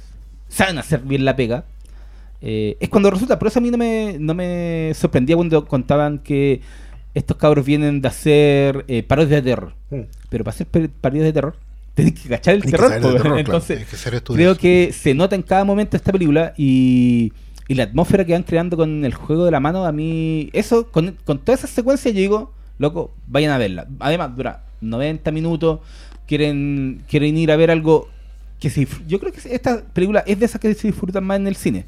[0.47, 1.65] saben hacer bien la pega,
[2.41, 3.37] es cuando resulta.
[3.37, 6.61] Por eso a mí no me, no me sorprendía cuando contaban que
[7.19, 9.73] estos cabros vienen de hacer eh, parodias de terror.
[9.89, 10.01] Mm.
[10.29, 11.55] Pero para hacer parodias de terror,
[11.93, 12.99] tenés que cachar el terror.
[12.99, 13.37] claro.
[13.37, 17.33] Entonces, que ser Creo que se nota en cada momento esta película y,
[17.67, 20.87] y la atmósfera que van creando con el juego de la mano, a mí, eso,
[20.91, 23.87] con, con toda esa secuencia, yo digo, loco, vayan a verla.
[23.99, 25.79] Además, dura 90 minutos,
[26.25, 28.07] quieren, quieren ir a ver algo
[28.59, 31.47] que se Yo creo que esta película es de esas que se disfrutan más en
[31.47, 31.85] el cine.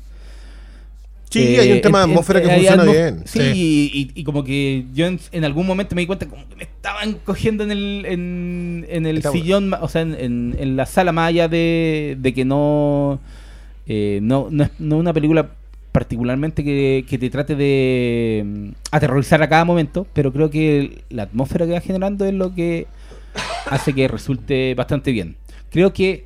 [1.31, 3.21] Sí, Eh, hay un tema de en- atmósfera que funciona bien.
[3.25, 6.47] Sí, Y, y- y como que yo en, en algún momento me di cuenta como
[6.49, 10.85] que me estaban cogiendo en el, en, en el Está sillón, o sea, en, la
[10.85, 13.19] sala más allá de, de que no,
[13.87, 15.51] eh, no, no es no es una película
[15.93, 21.23] particularmente que, que te trate de mm, aterrorizar a cada momento, pero creo que la
[21.23, 22.87] atmósfera que va generando es lo que
[23.69, 25.35] hace que resulte bastante bien.
[25.69, 26.25] Creo que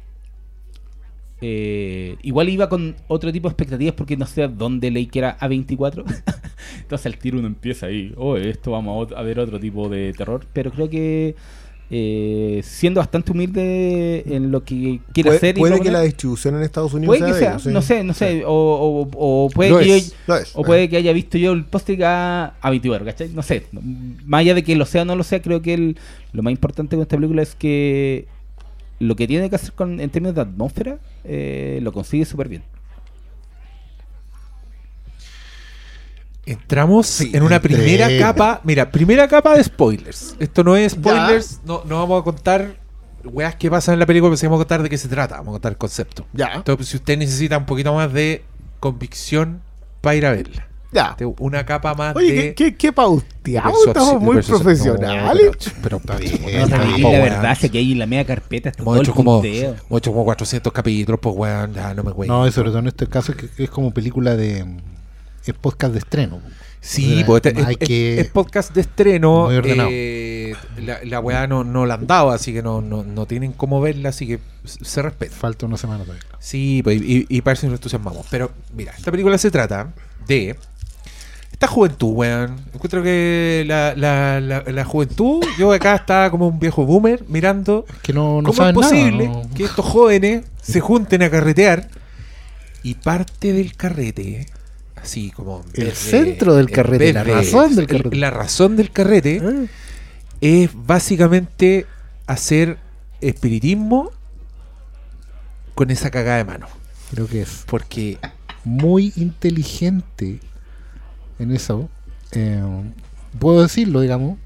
[1.42, 5.20] eh, igual iba con otro tipo de expectativas porque no sé a dónde leí que
[5.20, 6.04] era A24.
[6.82, 10.46] Entonces al tiro uno empieza ahí, oh, esto vamos a ver otro tipo de terror.
[10.54, 11.36] Pero creo que
[11.92, 16.56] eh, siendo bastante humilde en lo que quiere Puede, hacer y puede que la distribución
[16.56, 17.70] en Estados Unidos puede que de sea, ellos, sí.
[17.70, 20.16] no sé, no sé, o, o- o puede que yo- es.
[20.56, 23.30] o puede que haya visto yo el póster a, a 24, ¿cachai?
[23.30, 23.66] No sé.
[24.26, 25.98] Más allá de que lo sea o no lo sea, creo que el-
[26.34, 28.28] lo más importante con esta película es que
[29.00, 32.64] lo que tiene que hacer con, en términos de atmósfera eh, lo consigue súper bien.
[36.46, 38.62] Entramos Sí, en una primera capa.
[38.64, 40.36] Mira, primera capa de spoilers.
[40.40, 41.62] Esto no es spoilers.
[41.66, 42.76] No, no vamos a contar
[43.24, 45.38] weas que pasan en la película, pero sí vamos a contar de qué se trata.
[45.38, 46.28] Vamos a contar el concepto.
[46.34, 48.44] Ya, Entonces, si usted necesita un poquito más de
[48.80, 49.62] convicción
[50.02, 50.68] para ir a verla.
[50.92, 51.16] Ya.
[51.40, 52.56] Una capa más Oye, de.
[52.56, 55.46] ¿qué, qué, persuasión- Estamos muy profesionales.
[55.54, 57.00] No, pero, pero, Está bien, pero- está pero- bien.
[57.00, 59.98] Y po, la verdad es que ahí la media carpeta está Hemos hecho, como, hemos
[59.98, 62.30] hecho como 400 capítulos, pues weón, ya no me güey.
[62.30, 64.66] No, y sobre todo en este caso es que es como película de.
[65.46, 66.42] Es podcast de estreno.
[66.82, 69.46] Sí, Mira, pues este- hay es, que- podcast de estreno.
[69.46, 69.90] Muy ordenado.
[69.92, 73.54] eh, la, la weá no, no la han dado, así que no, no, no tienen
[73.54, 75.36] cómo verla, así que se respeta.
[75.36, 76.24] Falta una semana todavía.
[76.40, 78.26] Sí, pues, y, y para eso nos entusiasmamos.
[78.30, 79.94] Pero mira, esta película se trata
[80.28, 80.56] de
[81.56, 82.58] esta juventud, weón.
[82.74, 87.86] Encuentro que la, la, la, la juventud, yo acá estaba como un viejo boomer mirando
[88.02, 89.42] Que no, no ¿Cómo es nada, posible ¿no?
[89.56, 91.88] que estos jóvenes se junten a carretear
[92.84, 94.48] y parte del carrete,
[94.98, 95.64] así como...
[95.74, 98.16] El centro del carrete, la razón del carrete.
[98.18, 99.42] La razón del carrete
[100.42, 101.86] es básicamente
[102.28, 102.80] hacer
[103.22, 104.12] espiritismo
[105.74, 106.68] con esa cagada de mano.
[107.12, 108.18] Creo que es Porque
[108.66, 110.42] muy inteligente
[111.40, 111.90] en eso.
[112.32, 112.62] Eh,
[113.40, 114.38] puedo decirlo, digamos.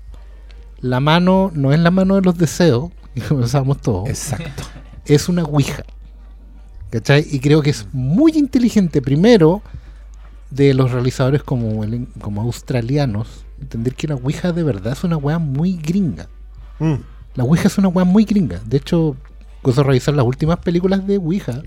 [0.81, 4.07] La mano no es la mano de los deseos, y como sabemos todos.
[4.09, 4.63] Exacto.
[5.05, 5.83] es una ouija.
[6.89, 7.25] ¿Cachai?
[7.29, 9.61] Y creo que es muy inteligente, primero,
[10.49, 15.17] de los realizadores como, el- como australianos, entender que una ouija de verdad es una
[15.17, 16.27] weá muy gringa.
[16.79, 16.95] Mm.
[17.35, 18.59] La ouija es una weá muy gringa.
[18.65, 19.15] De hecho,
[19.61, 21.61] cosa revisar las últimas películas de ouija.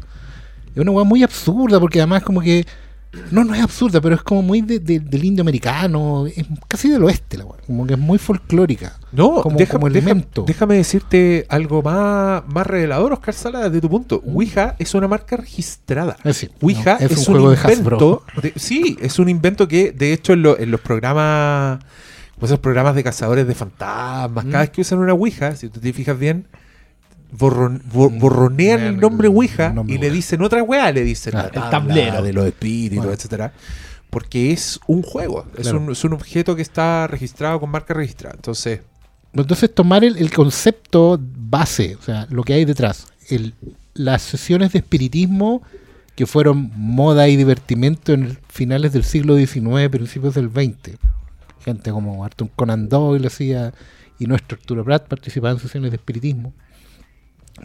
[0.75, 2.67] Es una weá muy absurda, porque además como que...
[3.31, 6.27] No, no es absurda, pero es como muy de- de- del indio americano.
[6.27, 7.45] Es casi del oeste la.
[7.45, 8.99] Como que es muy folclórica.
[9.13, 10.45] No, Como- deja- elemento.
[10.47, 14.23] déjame decirte algo más, más revelador, Oscar Sala, desde tu punto.
[14.27, 16.17] Ouija es una marca registrada.
[16.19, 18.23] Es decir, Ouija no, es, es un juego de invento.
[18.43, 21.81] de- sí, es un invento que, de hecho, en, lo- en los programas,
[22.41, 24.63] esos programas de cazadores de fantasmas, cada Mm.
[24.63, 26.47] vez que usan una Ouija, si tú te fijas bien,
[27.37, 31.35] borron- bo- borronean el nombre Ouija el nombre y le dicen otra weá, le dicen
[31.37, 32.23] Ah, la el tablero.
[32.23, 33.13] de los espíritus, Bueno.
[33.13, 33.53] etcétera
[34.11, 38.35] Porque es un juego, es, un, es un objeto que está registrado con marca registrada.
[38.37, 38.81] Entonces,
[39.33, 43.55] Entonces tomar el, el concepto base, o sea, lo que hay detrás, el-
[43.95, 45.63] las sesiones de espiritismo
[46.15, 50.99] que fueron moda y divertimento en finales del siglo XIX, principios del XX.
[51.65, 53.73] Gente como Arthur Conan Doyle hacía
[54.19, 56.53] y nuestro Arturo Prat participaba en sesiones de espiritismo,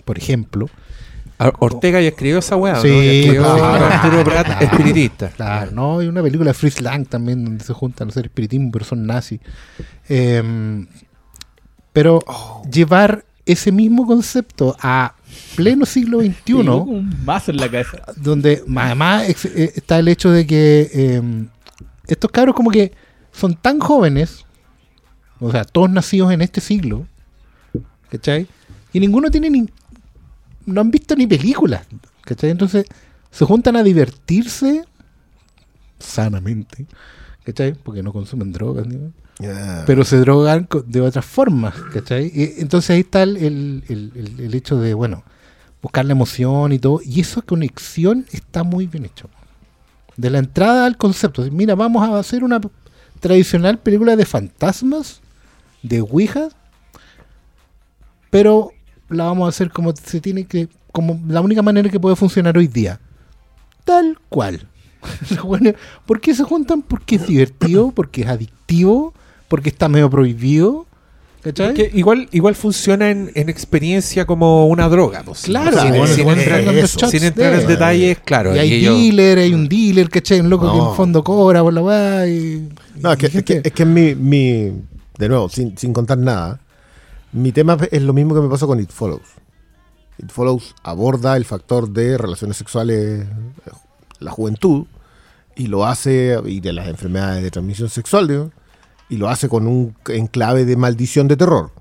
[0.06, 0.68] por ejemplo.
[1.40, 2.78] A- Ortega ya escribió esa weá.
[2.82, 3.86] Sí, escribió claro.
[3.86, 4.66] Arturo Prat, Claro.
[4.66, 5.30] espiritista.
[5.30, 6.00] Claro, ¿no?
[6.00, 9.06] Hay una película de Fritz Lang también donde se juntan a hacer espiritismo, pero son
[9.06, 9.40] nazis.
[10.10, 10.88] Em,
[11.94, 12.24] pero
[12.72, 15.14] llevar ese mismo concepto a
[15.56, 18.00] pleno siglo XXI, con un mazo en la cabeza.
[18.16, 21.48] donde además eh, está el hecho de que em,
[22.08, 22.92] estos cabros como que
[23.32, 24.44] son tan jóvenes,
[25.40, 27.06] o sea, todos nacidos en este siglo,
[28.10, 28.48] ¿cachai?
[28.92, 29.68] Y ninguno tiene ni...
[30.68, 31.86] no han visto ni películas,
[32.24, 32.52] ¿cachai?
[32.52, 32.86] Entonces
[33.32, 34.86] se juntan a divertirse
[36.00, 36.86] sanamente,
[37.44, 37.74] ¿cachai?
[37.74, 38.86] Porque no consumen drogas,
[39.86, 42.32] pero se drogan de otras formas, ¿cachai?
[42.34, 43.84] Y entonces ahí está el, el-
[44.40, 45.24] el- hecho de, bueno,
[45.82, 49.30] buscar la emoción y todo, y esa conexión está muy bien hecho.
[50.16, 52.60] De la entrada al concepto, mira, vamos a hacer una
[53.20, 55.22] tradicional película de fantasmas,
[55.84, 56.50] de Ouija,
[58.30, 58.72] pero
[59.10, 62.58] la vamos a hacer como se tiene que, como la única manera que puede funcionar
[62.58, 63.00] hoy día.
[63.86, 64.68] Tal cual.
[65.44, 65.72] Bueno,
[66.06, 66.82] ¿Por qué se juntan?
[66.82, 69.14] Porque es divertido, porque es adictivo,
[69.48, 70.86] porque está medio prohibido.
[71.44, 71.74] ¿Cachai?
[71.76, 75.22] Que igual, igual funciona en, en experiencia como una droga.
[75.24, 78.54] pues, Claro, sin, bueno, sin bueno, entrar, dando sin shots entrar de- en detalles, claro.
[78.56, 80.42] y hay ellos- dealer, hay un dealer, ¿cachai?
[80.42, 80.90] Un loco que en No.
[80.92, 82.28] el fondo cobra por la weá.
[82.28, 82.68] Y,
[83.00, 84.74] No, es que, y es que, es que mi, mi-
[85.18, 86.60] de nuevo, sin, sin contar nada,
[87.32, 89.28] mi tema es lo mismo que me pasó con It Follows.
[90.18, 93.72] It Follows aborda el factor de relaciones sexuales, eh,
[94.20, 94.86] la juventud,
[95.56, 98.52] y lo hace, y de las enfermedades de transmisión sexual, digo,
[99.10, 101.72] y lo hace con un enclave de maldición de terror.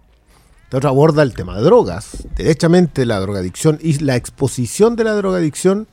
[0.70, 5.14] De otro aborda el tema de drogas, derechamente la drogadicción y la exposición de la
[5.14, 5.86] drogadicción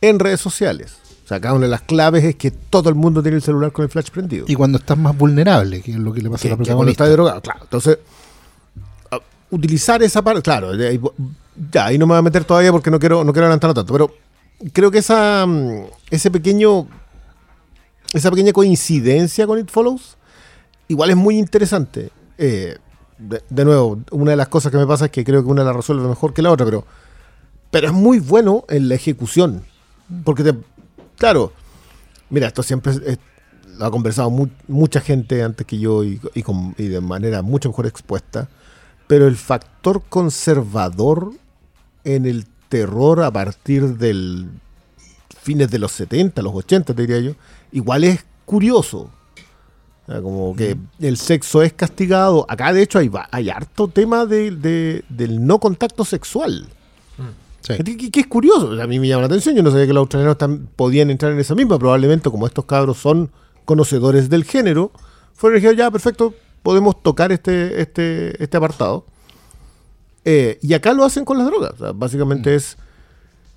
[0.00, 0.96] en redes sociales.
[1.24, 3.72] O sea, cada una de las claves es que todo el mundo tiene el celular
[3.72, 4.46] con el flash prendido.
[4.48, 6.56] y cuando estás más vulnerable, que es lo que le pasa que, a la que
[6.56, 7.04] cuando protagonista.
[7.04, 7.60] está drogado, claro.
[7.64, 7.98] Entonces,
[9.50, 10.72] utilizar esa parte, claro,
[11.72, 13.92] ya, ahí no me voy a meter todavía porque no quiero, no quiero adelantarlo tanto,
[13.92, 14.10] pero
[14.72, 16.86] creo que esa, mm, ese pequeño,
[18.12, 20.16] esa pequeña coincidencia con It Follows,
[20.88, 22.10] igual es muy interesante.
[22.38, 22.76] Eh,
[23.18, 25.72] de, nuevo, una de las cosas que me pasa es que creo que una la
[25.72, 26.84] resuelve mejor que la otra, pero,
[27.70, 29.64] pero es muy bueno en la ejecución.
[30.24, 30.54] Porque, te-
[31.16, 31.52] claro,
[32.28, 32.92] mira, esto siempre
[33.78, 37.86] lo ha conversado mu- mucha gente antes que yo y, y de manera mucho mejor
[37.86, 38.48] expuesta,
[39.06, 41.32] pero el factor conservador
[42.04, 44.48] en el terror a partir del
[45.42, 47.32] fines de los 70, los 80, te diría yo,
[47.72, 49.10] igual es curioso.
[50.08, 52.46] O sea, como que el sexo es castigado.
[52.48, 56.66] Acá, de hecho, hay, hay harto tema de- de- del no contacto sexual.
[57.62, 57.74] Sí.
[58.12, 59.56] Que, es curioso, a mí me llama la atención.
[59.56, 60.36] Yo no sabía que los australianos
[60.76, 61.76] podían entrar en esa misma.
[61.78, 63.30] Probablemente, como estos cabros son
[63.64, 64.92] conocedores del género,
[65.34, 66.32] fueron dijeron, ya, perfecto,
[66.66, 69.06] podemos tocar este, este, este apartado.
[70.24, 71.74] Eh, y acá lo hacen con las drogas.
[71.74, 72.76] O sea, básicamente es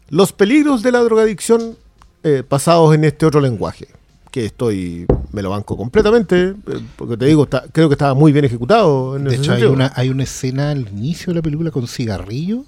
[0.10, 1.76] los peligros de la drogadicción
[2.24, 3.88] eh, pasados en este otro lenguaje.
[4.30, 6.56] que estoy, me lo banco completamente, eh,
[6.98, 9.16] porque te digo, está- creo que estaba muy bien ejecutado.
[9.16, 11.88] En De ese hecho, hay una, hay una escena al inicio de la película con
[11.88, 12.64] cigarrillo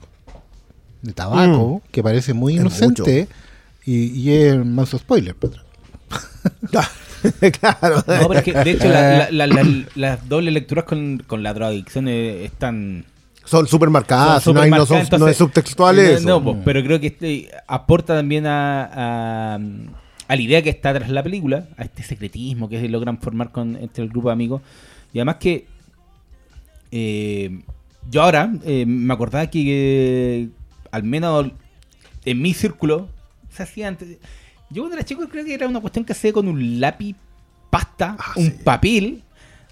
[1.04, 3.28] de tabaco que parece muy Es inocente
[3.86, 5.36] y, y es manso spoiler.
[5.36, 5.62] Pedro.
[7.60, 7.96] claro.
[7.98, 11.44] No, pero es que de hecho la- la- la- la- las dobles lecturas con, con
[11.44, 13.06] la drogadicción eh, están
[13.46, 17.00] Son súper marcadas, no, hay, no, son, supermarcadas, no es entonces, subtextual no, pero creo
[17.00, 21.84] que este aporta también a, a, a la idea que está tras la película, a
[21.84, 24.62] este secretismo que logran formar con entre el grupo de amigos.
[25.14, 25.66] Y además que
[26.92, 27.60] eh,
[28.10, 29.64] yo ahora eh, me acordaba que
[30.44, 30.50] eh,
[30.92, 31.48] al menos
[32.26, 33.10] en mi círculo
[33.52, 34.18] se hacía antes.
[34.72, 37.16] Yo cuando era chico creo que era una cuestión que hacía con un lápiz
[37.70, 38.56] pasta, Ah, un sí.
[38.64, 39.22] papel,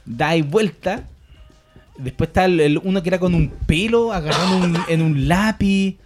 [0.05, 1.07] da y vuelta.
[1.97, 5.27] Después está el, el- uno que era con un pelo agarrado en un, en un
[5.27, 5.97] lápiz.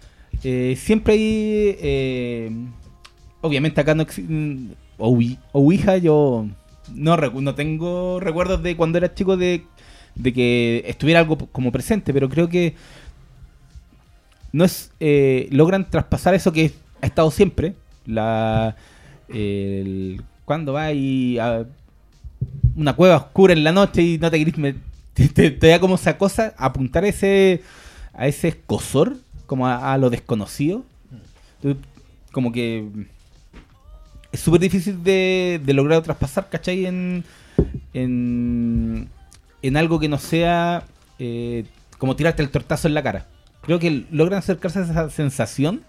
[0.43, 1.21] Eh, siempre hay.
[1.79, 2.51] eh,
[3.41, 4.33] obviamente acá no existe.
[4.97, 6.47] Ouija, yo
[6.93, 9.63] no, no tengo recuerdos de cuando era chico de,
[10.15, 12.75] de que estuviera algo como presente, pero creo que
[14.51, 17.73] no es eh, logran traspasar eso que ha estado siempre.
[18.05, 18.75] La
[20.45, 21.65] cuando va y a
[22.75, 24.77] una cueva oscura en la noche y no te querís met-
[25.13, 27.61] te, te- te da como esa cosa apuntar ese
[28.13, 30.83] a ese escosor como a, lo desconocido
[32.31, 32.85] como que
[34.31, 36.85] es súper difícil de, de lograr traspasar ¿cachai?
[36.85, 37.23] en
[37.93, 39.07] en,
[39.61, 40.83] en algo que no sea
[41.19, 41.65] eh,
[41.99, 43.27] como tirarte el tortazo en la cara
[43.61, 45.81] creo que logran acercarse a esa sensación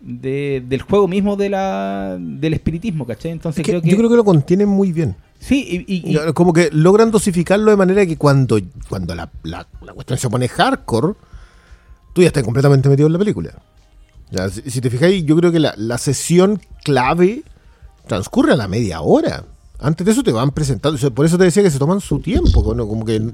[0.00, 3.32] de- del juego mismo de la, del espiritismo, ¿cachai?
[3.32, 3.90] Entonces Es que creo que...
[3.90, 5.16] Yo creo que lo contienen muy bien.
[5.40, 8.58] Sí, y, y- y- Como que logran dosificarlo de manera que cuando,
[8.88, 11.14] cuando la, la- la cuestión se pone hardcore,
[12.14, 13.52] tú ya estás completamente metido en la película.
[14.30, 17.42] Ya, si, si te fijáis, yo creo que la, la sesión clave
[18.06, 19.44] transcurre a la media hora.
[19.80, 20.96] Antes de eso te van presentando.
[20.96, 22.62] o sea, Por eso te decía que se toman su tiempo.
[22.64, 23.30] Como que,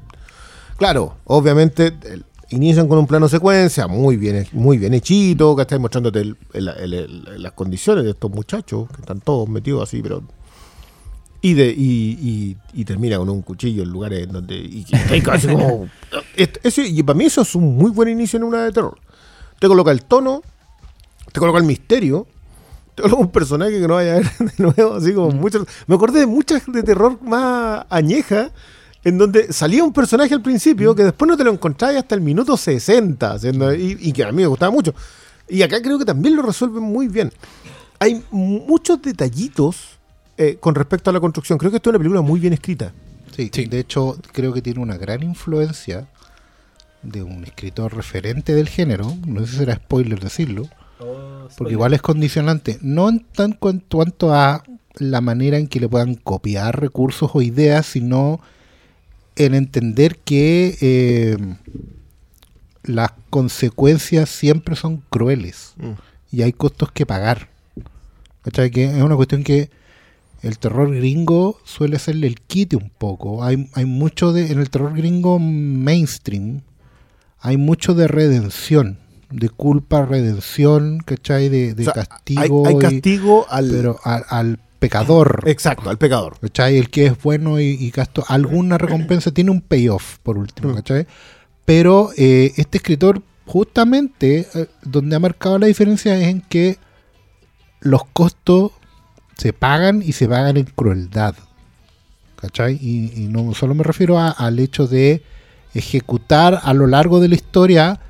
[0.77, 5.79] claro, obviamente el- inician con un plano secuencia muy bien, muy bien hechito, que está
[5.79, 10.23] mostrándote el- el- el- las condiciones de estos muchachos, que están todos metidos así, pero
[11.43, 14.57] y, de, y, y, y termina con un cuchillo en lugares donde.
[14.57, 14.85] Y,
[15.23, 15.89] casi como.
[16.37, 18.99] ese- y para mí eso es un muy buen inicio en una de terror.
[19.59, 20.41] Te coloca el tono,
[21.33, 22.27] te coloca el misterio,
[22.95, 25.63] te coloca un personaje que no vaya a ver de nuevo, así como muchas.
[25.87, 28.51] Me acordé de muchas de terror más añejas,
[29.05, 32.21] en donde salía un personaje al principio que después no te lo encontrabas hasta el
[32.23, 34.95] minuto 60, siendo- y, y que a mí me gustaba mucho.
[35.49, 37.31] Y acá creo que también lo resuelven muy bien.
[37.99, 39.99] Hay muchos detallitos
[40.37, 41.59] eh, con respecto a la construcción.
[41.59, 42.93] Creo que esto es una película muy bien escrita.
[43.37, 43.67] Sí, Sí.
[43.67, 46.09] de hecho creo que tiene una gran influencia
[47.03, 50.67] de un escritor referente del género, no sé si será spoiler decirlo,
[51.59, 54.63] porque igual es condicionante, no en tan cuan- cuanto a
[54.97, 58.41] la manera en que le puedan copiar recursos o ideas, sino
[59.37, 61.37] en entender que eh,
[62.83, 65.75] las consecuencias siempre son crueles
[66.31, 67.49] y hay costos que pagar.
[68.43, 68.71] ¿Cachai?
[68.71, 69.71] Que es una cuestión que
[70.43, 73.43] el terror gringo suele hacerle el quite un poco.
[73.43, 76.61] Hay, hay mucho de, en el terror gringo mainstream,
[77.41, 78.99] hay mucho de redención,
[79.31, 81.49] de culpa, redención, ¿cachai?
[81.49, 82.67] De, de O sea, castigo.
[82.67, 83.71] Hay, hay y- castigo al.
[83.71, 85.43] pero al, al pecador.
[85.47, 86.39] Exacto, al pecador.
[86.41, 86.77] ¿Cachai?
[86.79, 90.75] El que es bueno y, y gasto alguna recompensa tiene un payoff, por último, Mm.
[90.77, 91.07] ¿cachai?
[91.65, 96.79] Pero eh, este escritor, justamente, eh, donde ha marcado la diferencia es en que
[97.81, 98.73] los costos
[99.37, 101.35] se pagan y se pagan en crueldad.
[102.37, 102.79] ¿Cachai?
[102.81, 105.23] Y, y no solo me refiero a- al hecho de
[105.75, 108.01] ejecutar a lo largo de la historia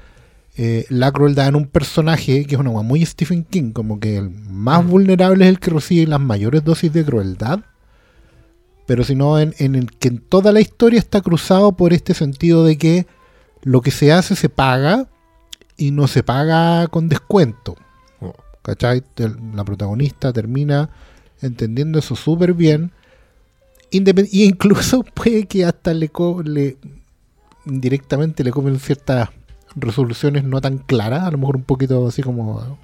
[0.57, 4.31] eh, la crueldad en un personaje que es una muy Stephen King, como que el
[4.31, 7.61] más vulnerable es el que recibe las mayores dosis de crueldad,
[8.87, 12.65] pero sino en, en el que en toda la historia está cruzado por este sentido
[12.65, 13.07] de que
[13.63, 15.09] lo que se hace se paga
[15.77, 17.77] y no se paga con descuento.
[18.63, 19.03] ¿Cachai?
[19.15, 20.89] Te- La protagonista termina
[21.43, 22.93] entendiendo eso súper bien.
[23.91, 26.77] Independ- y incluso puede que hasta le, co- le
[27.67, 29.31] indirectamente le comen ciertas
[29.77, 32.79] resoluciones no tan claras, a lo mejor un poquito así como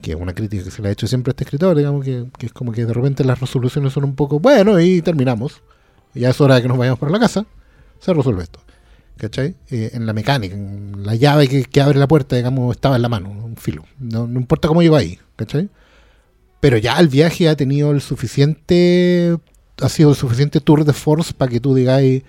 [0.00, 2.26] que es una crítica que se le ha hecho siempre a este escritor, digamos que,
[2.40, 5.62] es como que de repente las resoluciones son un poco, bueno, y terminamos.
[6.14, 7.46] Ya es hora de que nos vayamos para la casa.
[8.00, 8.60] Se resuelve esto.
[9.16, 9.54] ¿Cachai?
[9.70, 13.02] Eh, en la mecánica, en la llave que, que abre la puerta, digamos, estaba en
[13.02, 13.84] la mano, un filo.
[13.98, 15.68] No, no importa cómo llegó ahí, ¿cachai?
[16.60, 19.36] Pero ya el viaje ha tenido el suficiente,
[19.80, 22.22] ha sido el suficiente tour de force para que tú digáis,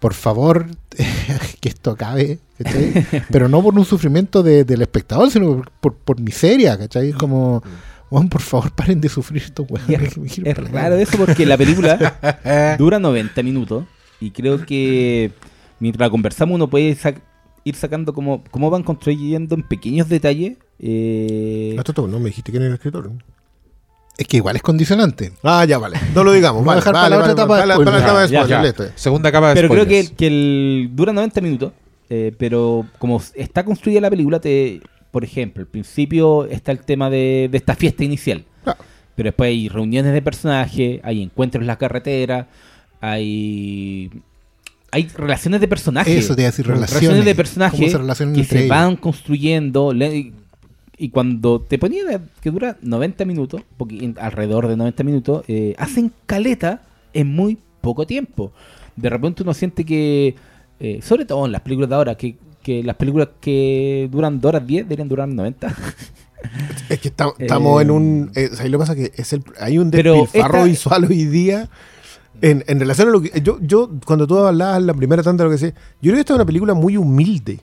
[0.00, 0.66] por favor,
[1.60, 3.06] que esto acabe, ¿cachai?
[3.30, 7.12] Pero no por un sufrimiento de- del espectador, sino por, por, por miseria, ¿cachai?
[7.12, 7.62] Como,
[8.08, 10.16] Juan, por favor, paren de sufrir estos weones.
[10.16, 13.84] es, es raro eso porque la película dura 90 minutos
[14.20, 15.30] y creo que
[15.78, 17.22] mientras la conversamos uno puede sac-
[17.64, 20.56] ir sacando cómo, cómo van construyendo en pequeños detalles.
[20.78, 23.12] eh, todo, no me dijiste quién era el escritor.
[24.20, 25.32] Es que igual es condicionante.
[25.42, 25.96] Ah, ya, vale.
[26.14, 26.62] No lo digamos.
[26.64, 27.84] Vamos a Vale, dejar para vale, la vale, otra etapa para la- de
[28.32, 28.92] la etapa de.
[28.94, 31.72] Segunda capa de pero creo que, que el, dura 90 minutos,
[32.10, 37.08] eh, pero como está construida la película, te, por ejemplo, al principio está el tema
[37.08, 38.44] de, de esta fiesta inicial.
[38.66, 38.76] Ah,
[39.16, 42.46] Pero después hay reuniones de personajes, hay encuentros en la carretera,
[43.00, 44.10] hay
[44.92, 46.14] hay relaciones de personajes.
[46.24, 47.24] Eso te iba a decir, relaciones.
[47.24, 48.68] de ¿Cómo personajes que entre se ellos?
[48.68, 49.92] van construyendo.
[49.92, 50.32] le-
[51.00, 55.74] y cuando te ponía de- que dura 90 minutos, porque alrededor de 90 minutos, eh,
[55.78, 56.82] hacen caleta
[57.14, 58.52] en muy poco tiempo.
[58.96, 60.34] De repente uno siente que,
[60.78, 64.48] eh, sobre todo en las películas de ahora, que, que las películas que duran 2
[64.50, 65.74] horas 10 deberían durar 90.
[66.88, 68.30] Es que estamos Eh, en un.
[68.34, 68.94] eh, ¿sabes lo que pasa?
[68.94, 71.68] Que es el, hay un despilfarro esta- visual hoy día.
[72.42, 73.40] En, en relación a lo que.
[73.42, 76.20] Yo, yo, cuando tú hablabas en la primera tanda lo que sé, yo creo que
[76.20, 77.60] esta es una película muy humilde.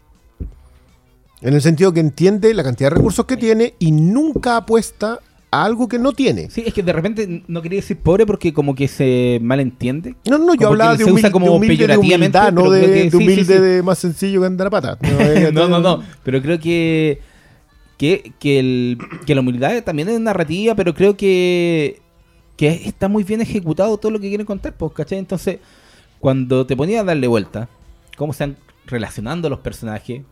[1.41, 5.19] En el sentido que entiende la cantidad de recursos que tiene y nunca apuesta
[5.51, 6.49] a algo que no tiene.
[6.49, 10.15] Sí, es que de repente no quería decir pobre porque como que se malentiende.
[10.29, 12.53] No, no, yo Como hablaba de, se usa humilde, como de humilde, de peyorativamente, humildad,
[12.53, 13.61] no de, creo que de sí, sí, humilde sí.
[13.61, 14.97] de más sencillo que andar a pata.
[15.01, 16.03] No, eh, no, no, no.
[16.23, 17.21] Pero creo que,
[17.97, 22.01] que, que, el, que la humildad también es narrativa, pero creo que,
[22.55, 25.19] que está muy bien ejecutado todo lo que quieren contar, pues, ¿cachai?
[25.19, 25.59] Entonces,
[26.19, 27.69] cuando te ponía a darle vuelta,
[28.17, 28.57] cómo se están
[28.87, 30.23] relacionando los personajes,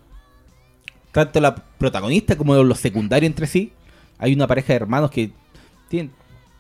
[1.16, 3.72] tanto la protagonista como los secundarios entre sí,
[4.20, 5.32] hay una pareja de hermanos que
[5.88, 6.12] tienen,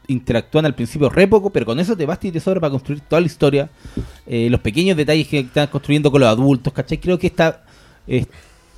[0.07, 3.01] interactúan al principio re poco, pero con eso te basta y te sobra para construir
[3.01, 3.69] toda la historia.
[4.25, 6.99] Eh, los pequeños detalles que están construyendo con los adultos, ¿cachai?
[6.99, 7.65] Creo que está.
[8.07, 8.25] eh,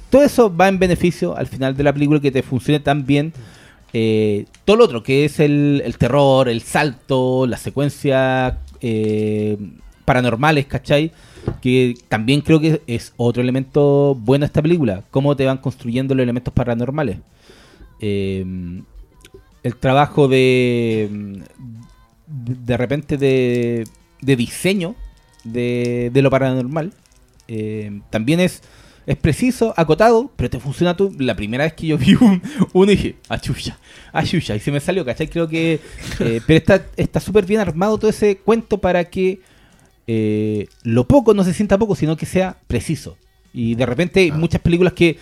[0.10, 3.32] todo eso va en beneficio al final de la película que te funcione tan bien.
[3.94, 8.56] eh, todo lo otro, que es el, el terror, el salto, las secuencias
[10.06, 11.12] paranormales, ¿cachai?
[11.62, 15.04] Que también creo que es otro elemento bueno de esta película.
[15.12, 17.18] Cómo te van construyendo los elementos paranormales.
[18.00, 18.46] Eh,
[19.64, 21.44] el trabajo de
[22.28, 23.86] de repente de,
[24.22, 24.96] de diseño
[25.44, 26.94] de, de lo paranormal
[27.48, 28.62] eh, también es
[29.08, 31.16] es preciso, acotado, pero te funciona tú.
[31.18, 32.42] La primera vez que yo vi un,
[32.74, 33.80] uno dije, achucha,
[34.12, 35.30] achucha, y se me salió, ¿cachai?
[35.30, 35.80] Creo que.
[36.20, 39.40] eh, pero está está súper bien armado todo ese cuento para que
[40.08, 43.18] eh, lo poco no se sienta poco, sino que sea preciso.
[43.54, 45.18] Y de repente hay muchas películas que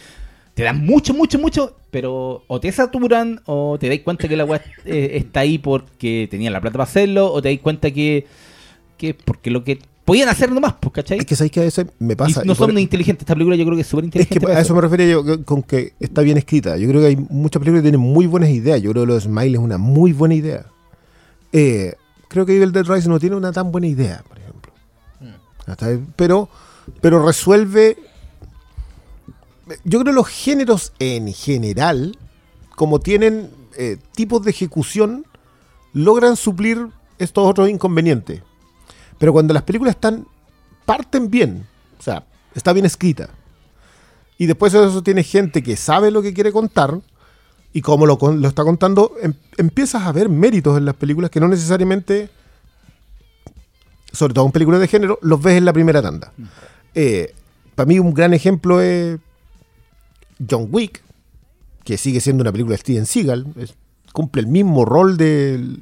[0.53, 4.45] te dan mucho, mucho, mucho, pero o te saturan o te dais cuenta que la
[4.45, 8.25] weá eh, está ahí porque tenían la plata para hacerlo, o te dais cuenta que,
[8.97, 11.17] que porque lo que podían hacer nomás, pues, ¿cachai?
[11.19, 12.41] Es que sabéis que a veces me pasa.
[12.43, 13.23] y no y por- son inteligentes.
[13.23, 14.51] Esta película yo creo que es súper Es que inteligente.
[14.53, 16.77] a eso me refería yo con que está bien escrita.
[16.77, 18.81] Yo creo que hay muchas películas que tienen muy buenas ideas.
[18.81, 20.65] Yo creo que lo de Smile es una muy buena idea.
[21.51, 21.93] Eh,
[22.27, 24.71] creo que Evil Dead Rise no tiene una tan buena idea, por ejemplo.
[25.21, 25.54] Hasta ahí,
[26.15, 26.49] Pero,
[27.01, 27.97] pero resuelve.
[29.83, 32.17] Yo creo los géneros en general,
[32.75, 35.25] como tienen eh, tipos de ejecución,
[35.93, 36.87] logran suplir
[37.17, 38.41] estos otros inconvenientes.
[39.17, 40.27] Pero cuando las películas están
[40.85, 41.65] parten bien,
[41.99, 43.29] o sea, está bien escrita.
[44.37, 46.99] Y después de eso tiene gente que sabe lo que quiere contar
[47.73, 51.39] y como lo, lo está contando, em- empiezas a ver méritos en las películas que
[51.39, 52.29] no necesariamente,
[54.15, 56.31] sobre todo en películas de género, los ves en la primera tanda.
[56.93, 57.33] Eh,
[57.75, 59.19] para mí un gran ejemplo es
[60.49, 61.01] John Wick,
[61.83, 63.75] que sigue siendo una película de Steven Seagal, es-
[64.13, 65.77] cumple el mismo rol de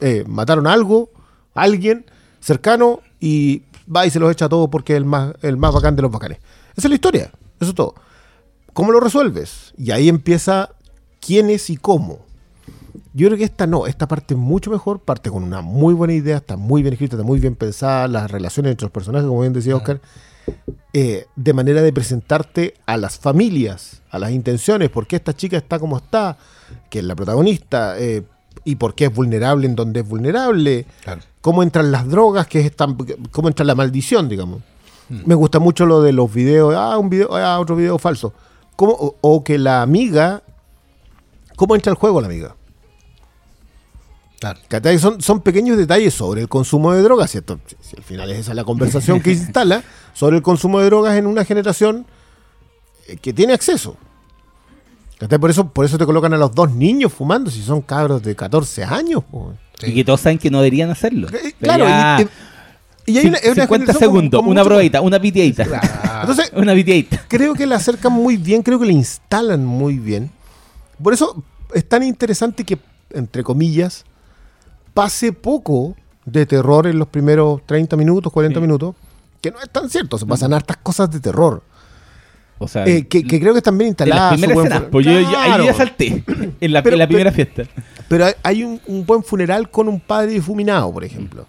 [0.00, 1.08] eh, mataron a algo,
[1.54, 2.04] a alguien
[2.40, 3.62] cercano y
[3.94, 6.02] va y se los echa a todos porque es el más, el más bacán de
[6.02, 6.38] los bacanes.
[6.76, 7.30] Esa es la historia,
[7.60, 7.94] eso es todo.
[8.74, 9.72] ¿Cómo lo resuelves?
[9.78, 10.70] Y ahí empieza
[11.20, 12.25] quién es y cómo.
[13.16, 16.12] Yo creo que esta no, esta parte es mucho mejor, parte con una muy buena
[16.12, 19.40] idea, está muy bien escrita, está muy bien pensada, las relaciones entre los personajes, como
[19.40, 20.02] bien decía Oscar,
[20.92, 25.56] eh, de manera de presentarte a las familias, a las intenciones, por qué esta chica
[25.56, 26.36] está como está,
[26.90, 28.22] que es la protagonista, eh,
[28.64, 31.22] y por qué es vulnerable en donde es vulnerable, Claro.
[31.40, 32.86] cómo entran las drogas, que es esta-
[33.30, 34.60] cómo entra la maldición, digamos.
[35.08, 38.34] Me gusta mucho lo de los videos, ah, un video, ah, otro video falso.
[38.74, 40.42] Cómo- o, o que la amiga,
[41.54, 42.56] ¿cómo entra al juego la amiga?
[44.38, 44.60] Claro.
[44.98, 47.58] Son, son pequeños detalles sobre el consumo de drogas, ¿cierto?
[47.66, 49.82] Si, si al final es esa la conversación que se instala
[50.12, 52.06] sobre el consumo de drogas en una generación
[53.08, 53.96] eh, que tiene acceso.
[55.40, 58.36] Por eso, por eso te colocan a los dos niños fumando, si son cabros de
[58.36, 59.22] 14 años.
[59.82, 61.28] Y que todos saben que no deberían hacerlo.
[61.30, 62.26] Eh, Claro, ya,
[63.06, 65.64] y, hay una, es una 50 generación segundos, una mucho- probadita, una piteadita.
[66.20, 67.24] Entonces, una piteadita.
[67.28, 70.30] creo que la acercan muy bien, creo que la instalan muy bien.
[71.02, 72.78] Por eso es tan interesante que
[73.14, 74.04] entre comillas,
[74.96, 75.94] pase poco
[76.24, 78.62] de terror en los primeros 30 minutos, 40 Sí.
[78.62, 78.94] minutos,
[79.42, 81.62] que no es tan cierto, se pasan hartas cosas de terror.
[82.58, 84.32] O sea, eh, que, que creo que están bien las instaladas.
[84.32, 86.24] primeras buen escenas, fu- pues yo, yo- ahí ya salté
[86.60, 87.82] en la, Pero- en la primera pero- fiesta.
[88.08, 91.44] Pero hay- un, un buen funeral con un padre difuminado, por ejemplo.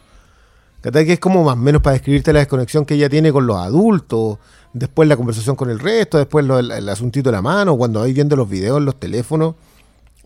[0.81, 3.55] Que es como más o menos para describirte la desconexión que ella tiene con los
[3.57, 4.37] adultos,
[4.73, 8.01] después la conversación con el resto, después lo- el, el asuntito de la mano, cuando
[8.01, 9.55] vais viendo los videos en los teléfonos.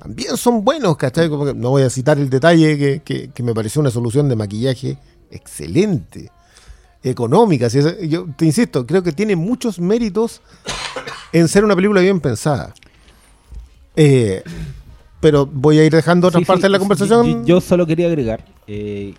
[0.01, 1.29] También son buenos, ¿cachai?
[1.29, 4.27] Como que no voy a citar el detalle que, que- que me pareció una solución
[4.29, 4.97] de maquillaje
[5.29, 6.31] excelente,
[7.03, 7.69] económica.
[7.69, 10.41] si es- yo te insisto, creo que tiene muchos méritos
[11.31, 12.73] en ser una película bien pensada.
[13.95, 14.41] Eh,
[15.19, 17.41] pero voy a ir dejando otras Sí, partes sí, de la conversación.
[17.41, 18.43] Yo, yo solo quería agregar.
[18.67, 19.13] eh,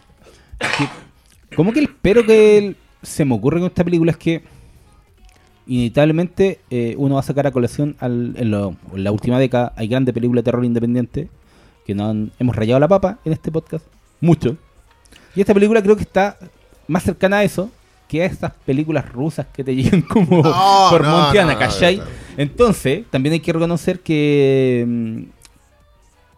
[0.59, 4.43] que- como que el pero que el- se me ocurre con esta película es que
[5.67, 9.73] inevitablemente eh, uno va a sacar a colación al- en, lo- en la última década.
[9.77, 11.29] Hay grandes películas de terror independiente
[11.87, 13.85] que no han- hemos rayado la papa en este podcast.
[14.21, 14.57] Mucho.
[15.35, 16.37] Y esta película creo que está
[16.89, 17.71] más cercana a eso
[18.09, 22.01] que a estas películas rusas que te llegan como No, por no, Montiana, no, ¿cachai?
[22.37, 25.23] Entonces, también hay que reconocer que mm,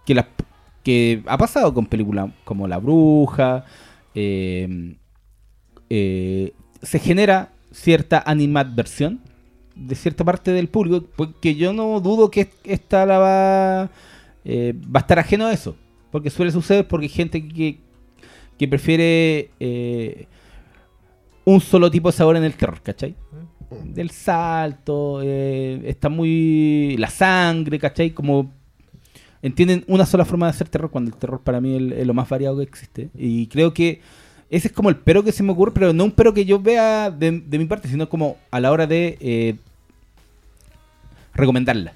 [0.06, 0.26] que, las-
[0.82, 3.64] que ha pasado con películas como La Bruja,
[4.14, 4.94] eh,
[5.90, 6.52] eh,
[6.82, 9.20] se genera cierta animadversión
[9.74, 13.90] de cierta parte del público, porque yo no dudo que esta la va,
[14.44, 15.76] eh, va a estar ajeno a eso,
[16.12, 17.80] porque suele suceder porque hay gente que,
[18.56, 20.28] que prefiere eh,
[21.44, 23.16] un solo tipo de sabor en el terror, ¿cachai?
[23.82, 26.96] Del salto, eh, está muy...
[26.96, 28.10] la sangre, ¿cachai?
[28.10, 28.52] Como
[29.42, 32.28] entienden una sola forma de hacer terror cuando el terror para mí es lo más
[32.28, 33.10] variado que existe.
[33.14, 34.00] Y creo que
[34.50, 36.60] ese es como el pero que se me ocurre, pero no un pero que yo
[36.60, 39.56] vea de, de mi parte, sino como a la hora de eh,
[41.34, 41.94] recomendarla.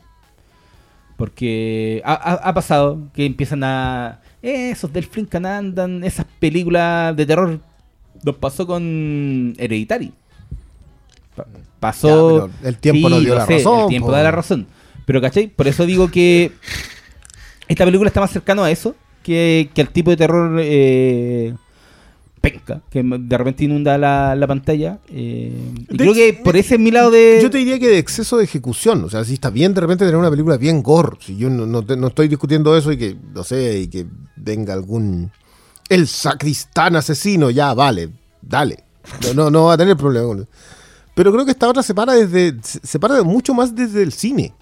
[1.16, 4.20] Porque ha, ha- ha pasado que empiezan a...
[4.42, 7.58] eh, esos del Flinkan andan, esas películas de terror.
[8.22, 10.12] Nos pasó con Hereditary.
[11.34, 11.46] Pa-
[11.80, 12.48] Pasó...
[12.62, 14.12] Ya, el tiempo nos dio la sé, razón, El tiempo po.
[14.12, 14.66] da la razón.
[15.06, 15.48] Pero, ¿cachai?
[15.48, 16.52] Por eso digo que
[17.66, 21.54] esta película está más cercano a eso que, que al tipo de terror eh,
[22.50, 24.98] penca, que de repente inunda la, la pantalla.
[25.10, 25.52] eh,
[25.88, 27.38] y creo que por ese es mi lado de...
[27.42, 29.04] Yo te diría que de exceso de ejecución.
[29.04, 31.16] O sea, si está bien de repente tener una película bien gore.
[31.20, 34.06] Si yo no, no te- no estoy discutiendo eso y que, no sé, y que
[34.36, 35.30] venga algún.
[35.88, 38.10] El sacristán asesino, ya, vale,
[38.42, 38.84] dale.
[39.24, 40.44] No, no, no va a tener problema.
[41.14, 42.54] Pero creo que esta otra se para desde.
[42.62, 44.52] Se para mucho más desde el cine.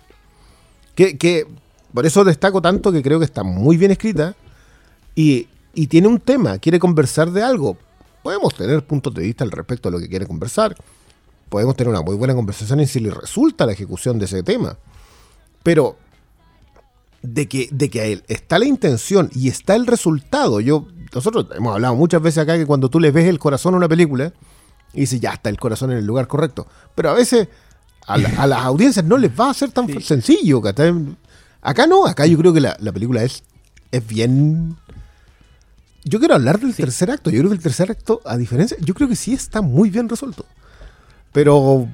[0.95, 1.47] Que, que
[1.93, 4.35] por eso destaco tanto que creo que está muy bien escrita.
[5.15, 7.77] Y, y tiene un tema, quiere conversar de algo.
[8.25, 10.75] Podemos tener puntos de vista al respecto de lo que quiere conversar
[11.49, 14.77] podemos tener una muy buena conversación en si le resulta la ejecución de ese tema.
[15.63, 15.97] Pero
[17.23, 20.59] de que, de que a él está la intención y está el resultado.
[20.59, 23.77] Yo, nosotros hemos hablado muchas veces acá que cuando tú le ves el corazón a
[23.77, 24.33] una película,
[24.93, 26.67] y dices, ya está el corazón en el lugar correcto.
[26.97, 27.47] Pero a veces
[28.09, 30.61] a, la- a las audiencias no les va a ser tan sencillo.
[31.63, 33.45] Acá no, acá yo creo que la, la película es,
[33.93, 34.77] es bien...
[36.09, 37.31] Yo quiero hablar del tercer acto.
[37.31, 40.09] Yo creo que el tercer acto, a diferencia, yo creo que sí está muy bien
[40.09, 40.47] resuelto.
[41.33, 41.89] Pero.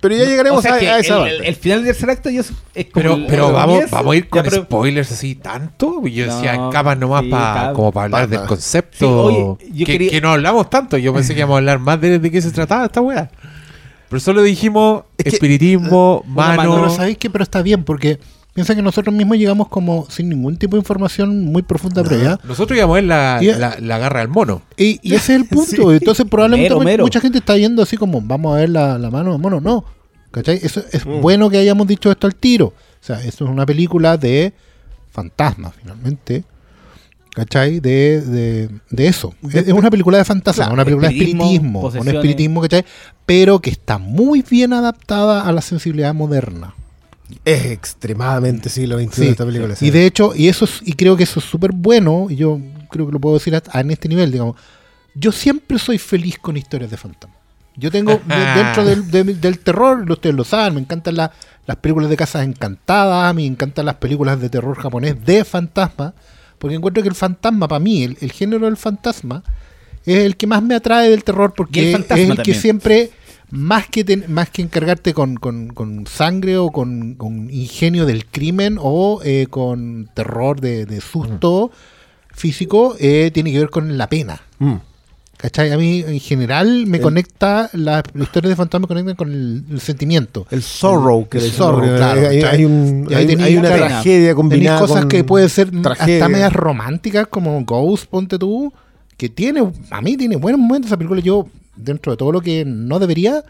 [0.00, 1.36] Pero ya llegaremos O sea a, a esa el, parte.
[1.36, 4.16] el- el final del tercer acto yo es como Pero, el- pero vamos, vamos a
[4.16, 6.06] ir Ya, con pero- spoilers así tanto.
[6.06, 8.98] Yo decía No, capas nomás sí, pa- como para hablar del concepto.
[8.98, 10.98] Sí, oye, yo que, quería- que no hablamos tanto.
[10.98, 13.30] Yo pensé que íbamos a hablar más de, de qué se trataba esta weá.
[14.10, 16.56] Pero solo dijimos Es que- espiritismo, Una mano.
[16.56, 18.20] mano- Pero sabéis que pero está bien, porque
[18.54, 22.38] piensa que nosotros mismos llegamos como sin ningún tipo de información muy profunda previa.
[22.44, 24.62] Nosotros íbamos a ver la, Y- la, la garra del mono.
[24.76, 25.92] Y, y ese es el punto.
[25.92, 27.04] Entonces, probablemente Mero, mu- mero.
[27.04, 29.60] mucha gente está yendo así como, vamos a ver la, la mano de mono.
[29.60, 29.84] No.
[30.30, 30.58] ¿Cachai?
[30.62, 31.20] Eso es Mm.
[31.20, 32.66] bueno que hayamos dicho esto al tiro.
[32.68, 32.72] O
[33.06, 34.52] sea, esto es una película de
[35.10, 36.44] fantasmas, finalmente.
[37.34, 37.80] ¿Cachai?
[37.80, 39.34] De, de, de eso.
[39.48, 41.80] Es, es una película de fantasmas, Claro, una película de espiritismo.
[41.88, 42.84] Un espiritismo, ¿cachai?
[43.26, 46.74] Pero que está muy bien adaptada a la sensibilidad moderna.
[47.44, 49.28] Es extremadamente siglo XXI Sí.
[49.28, 49.76] esta película.
[49.76, 49.86] sí.
[49.86, 52.58] Y de hecho, y eso es- y creo que eso es súper bueno, y yo
[52.90, 54.56] creo que lo puedo decir hasta- en este nivel, digamos.
[55.14, 57.38] Yo siempre soy feliz con historias de fantasmas.
[57.76, 61.32] Yo tengo de- dentro del, de- del terror, ustedes lo saben, me encantan la-
[61.66, 66.14] las películas de casas encantadas, me encantan las películas de terror japonés de fantasma,
[66.58, 69.42] porque encuentro que el fantasma, para mí, el, el género del fantasma,
[70.06, 73.10] es el que más me atrae del terror, porque el es el que siempre,
[73.54, 78.26] más que, ten- más que encargarte con, con- con sangre o con, con ingenio del
[78.26, 81.70] crimen o eh, con terror de, de susto
[82.32, 84.40] físico, eh, tiene que ver con la pena.
[84.58, 84.74] Mm.
[85.36, 85.72] ¿Cachai?
[85.72, 89.30] A mí, en general, me El- conecta, la, la historia de fantasma me conecta con
[89.30, 90.46] el, el sentimiento.
[90.50, 93.86] El sorrow, que El sorrow, claro, Hay, un- hay- tenía hay una pena.
[93.88, 96.16] tragedia combinada cosas con que pueden ser tragedia.
[96.16, 98.72] hasta medias románticas, como Ghost, ponte tú,
[99.16, 101.20] que tiene, a mí tiene buenos momentos esa película.
[101.20, 101.46] Yo,
[101.76, 103.42] dentro de todo lo que no debería,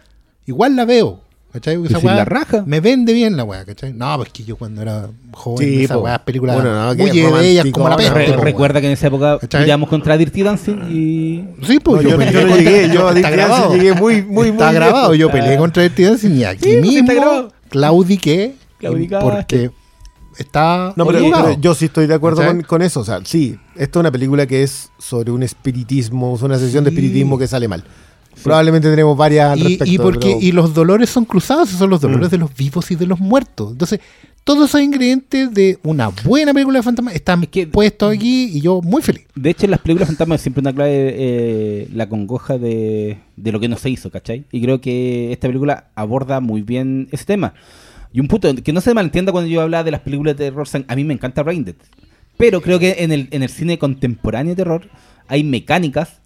[0.47, 1.21] igual la veo.
[1.53, 1.77] ¿Cachai?
[1.77, 2.65] Porque Y esa si weá la raja.
[2.67, 3.93] Me vende bien la weá, ¿cachai?
[3.93, 7.31] No, pues que yo cuando era joven, Sí, esa weá, películas Bueno, no, que muy
[7.31, 8.13] bellas como la peste.
[8.13, 11.45] Re- po, recuerda que en esa época peleamos contra Dirty Dancing y.
[11.65, 13.69] Sí, pues No, yo, peleé yo contra- llegué, yo a grabado.
[13.69, 15.15] Tracy llegué muy, muy, está muy grabado.
[15.15, 18.57] Yo peleé contra Dirty Dancing y aquí Sí, mismo claudiqué
[19.21, 19.71] porque
[20.39, 21.45] está No, pero, obligado.
[21.51, 22.99] pero yo sí estoy de acuerdo con, con eso.
[23.01, 26.83] O sea, sí, esto es una película que es sobre un espiritismo, es una sesión
[26.83, 27.85] de espiritismo que sale mal.
[28.43, 29.93] Probablemente tenemos varias al y, respecto.
[29.93, 32.31] y porque pero- y los dolores son cruzados, esos son los dolores Mm.
[32.33, 33.73] de los vivos y de los muertos.
[33.73, 34.01] Entonces,
[34.45, 38.61] todos esos ingredientes de una buena película de fantasma están Es que- puestos aquí y
[38.61, 39.25] yo muy feliz.
[39.35, 43.53] De hecho, en las películas fantasmas es siempre una clave eh, la congoja de, de
[43.53, 44.45] lo que no se hizo, ¿cachai?
[44.53, 47.55] Y creo que esta película aborda muy bien ese tema.
[48.13, 50.69] Y un punto que no se malentienda cuando yo hablaba de las películas de terror,
[50.87, 51.75] a mí me encanta Brain Dead.
[52.37, 54.89] Pero creo que en el, en el cine contemporáneo de terror
[55.27, 56.21] hay mecánicas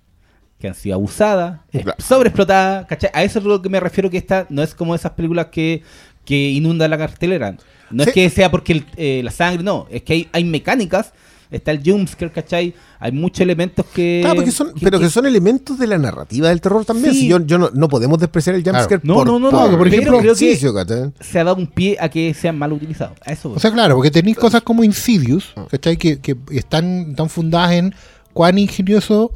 [0.59, 1.95] que han sido abusadas, Claro.
[1.99, 3.11] sobreexplotadas, ¿cachai?
[3.15, 5.83] A eso es lo que me refiero que esta no es como esas películas que,
[6.25, 7.57] que inundan la cartelera.
[7.91, 8.11] No Sí.
[8.11, 11.13] es que sea porque el- eh, la sangre, no, es que hay, hay mecánicas,
[11.51, 12.75] está el jumpscare, ¿cachai?
[13.01, 14.19] Hay muchos elementos que...
[14.21, 17.15] Claro, porque son, que- pero que, que- son elementos de la narrativa del terror también.
[17.15, 17.21] Sí.
[17.21, 19.79] Si yo, yo no, no podemos despreciar el jumpscare No, por, no, no, por, no,
[19.79, 23.17] por ejemplo, se ha dado un pie a que sean mal utilizados.
[23.25, 23.53] A eso.
[23.53, 25.97] O sea, claro, porque tenéis cosas como Insidious, ¿cachai?
[25.97, 27.95] Que, que están, están fundadas en
[28.35, 29.33] cuán ingenioso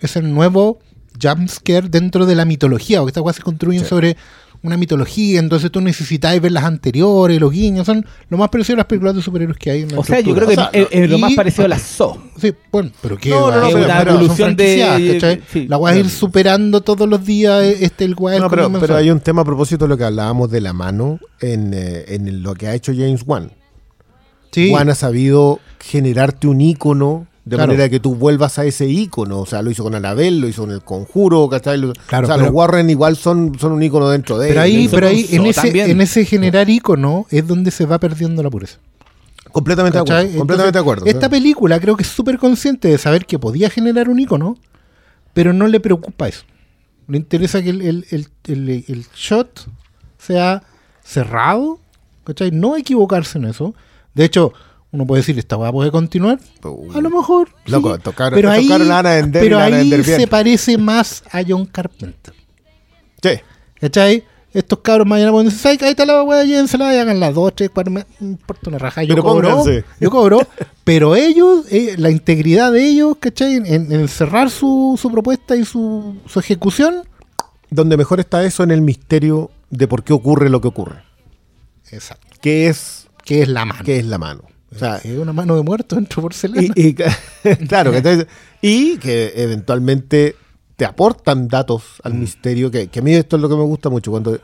[0.00, 0.78] es el nuevo
[1.22, 3.88] jumpscare dentro de la mitología, porque estas cosas se construyen Sí.
[3.88, 4.16] sobre
[4.62, 8.78] una mitología, entonces tú necesitáis ver las anteriores, los guiños, son lo más parecido a
[8.78, 10.70] las películas de superhéroes que hay en la o sea, yo creo que O sea,
[10.72, 12.20] es, es lo y- más parecido a la SO.
[12.40, 15.40] Sí, bueno, pero que No, no, no, Es pero- una pero- evolución de...
[15.52, 15.68] sí.
[15.68, 18.96] La voy a ir superando todos los días eh, este el del No, pero, pero
[18.96, 22.42] hay un tema a propósito de lo que hablábamos de la mano en, eh, en
[22.42, 23.52] lo que ha hecho James Wan.
[24.50, 24.70] Sí.
[24.72, 27.72] Wan ha sabido generarte un ícono de Claro.
[27.72, 29.38] manera que tú vuelvas a ese ícono.
[29.40, 31.78] O sea, lo hizo con Anabel, lo hizo con El Conjuro, ¿cachai?
[32.06, 34.66] Claro, o sea, pero- los Warren igual son, son un ícono dentro de Pero él.
[34.66, 35.90] ahí, pero ahí en, ese, también.
[35.90, 38.78] en ese generar icono es donde se va perdiendo la pureza.
[39.52, 40.38] Completamente de acuerdo.
[40.38, 41.06] Completamente de acuerdo.
[41.06, 44.58] Esta película creo que es súper consciente de saber que podía generar un icono,
[45.32, 46.42] pero no le preocupa eso.
[47.08, 49.68] Le interesa que el, el- el- el- el shot
[50.18, 50.64] sea
[51.04, 51.78] cerrado,
[52.24, 52.50] ¿cachai?
[52.50, 53.72] No equivocarse en eso.
[54.14, 54.52] De hecho,
[54.96, 56.38] uno puede decir, esta weá puede continuar.
[56.94, 57.48] A lo mejor.
[57.66, 58.02] Loco, sí.
[58.02, 61.66] tocaron- pero ahí, tocaron a Ana Ender pero Ana ahí se parece más a John
[61.66, 62.34] Carpenter.
[63.22, 63.30] Sí.
[63.80, 64.24] ¿Cachai?
[64.52, 67.54] Estos cabros mañana pueden decir, "Ay, ahí está la weá, llévensela y hagan las dos,
[67.54, 69.84] tres, cuatro, me importa una raja, yo Pero cobro, pónganse.
[70.00, 70.40] yo cobro,
[70.82, 73.56] pero ellos, eh, la integridad de ellos, ¿cachai?
[73.56, 77.02] En, en cerrar su, su propuesta y su, su ejecución,
[77.68, 81.02] Donde mejor está eso en el misterio de por qué ocurre lo que ocurre.
[81.90, 83.82] exacto, ¿Qué es, que es la mano.
[83.84, 84.42] qué es la mano?
[84.74, 86.62] O sea, es una mano de muerto dentro de porcelana.
[86.74, 86.94] y, y-
[87.68, 87.92] claro,
[88.60, 90.36] y que eventualmente
[90.76, 92.20] te aportan datos al Mm.
[92.20, 94.38] misterio, que, que a mí esto es lo que me gusta mucho, cuando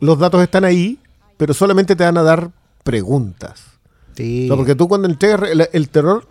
[0.00, 0.98] los datos están ahí,
[1.36, 2.50] pero solamente te van a dar
[2.84, 3.62] preguntas.
[4.16, 4.46] Sí.
[4.48, 6.28] Porque tú cuando entregas re- el, el terror,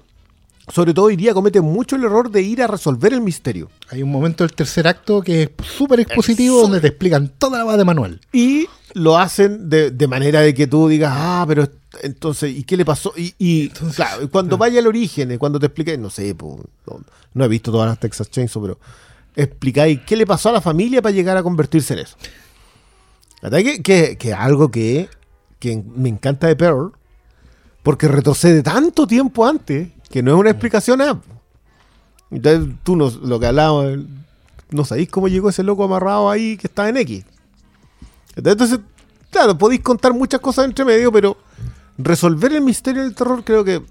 [0.72, 3.70] sobre todo hoy día comete mucho el error de ir a resolver el misterio.
[3.90, 7.64] Hay un momento del tercer acto que es súper expositivo donde te explican toda la
[7.66, 8.22] base de manual.
[8.32, 11.68] Y lo hacen de, de manera de que tú digas, ah, pero
[12.02, 13.14] entonces, ¿y qué le pasó?
[13.16, 16.60] Y, y, claro, y cuando vaya al origen, eh, cuando te expliqué, no sé, po,
[16.88, 17.02] no,
[17.34, 18.80] no he visto todas las Texas Chainsaw, pero
[19.36, 22.18] explicáis qué le pasó a la familia para llegar a convertirse en eso.
[23.42, 25.10] Que, que, que algo que,
[25.60, 26.94] que me encanta de Pearl,
[27.84, 31.22] porque retrocede tanto tiempo antes que no es una explicación a.
[32.32, 34.06] Entonces, tú no, lo que hablábamos,
[34.70, 37.26] no sabéis cómo llegó ese loco amarrado ahí que está en X.
[38.36, 38.80] Entonces,
[39.30, 41.38] claro, podéis contar muchas cosas entre medio, pero
[41.98, 43.82] resolver el misterio del terror creo que,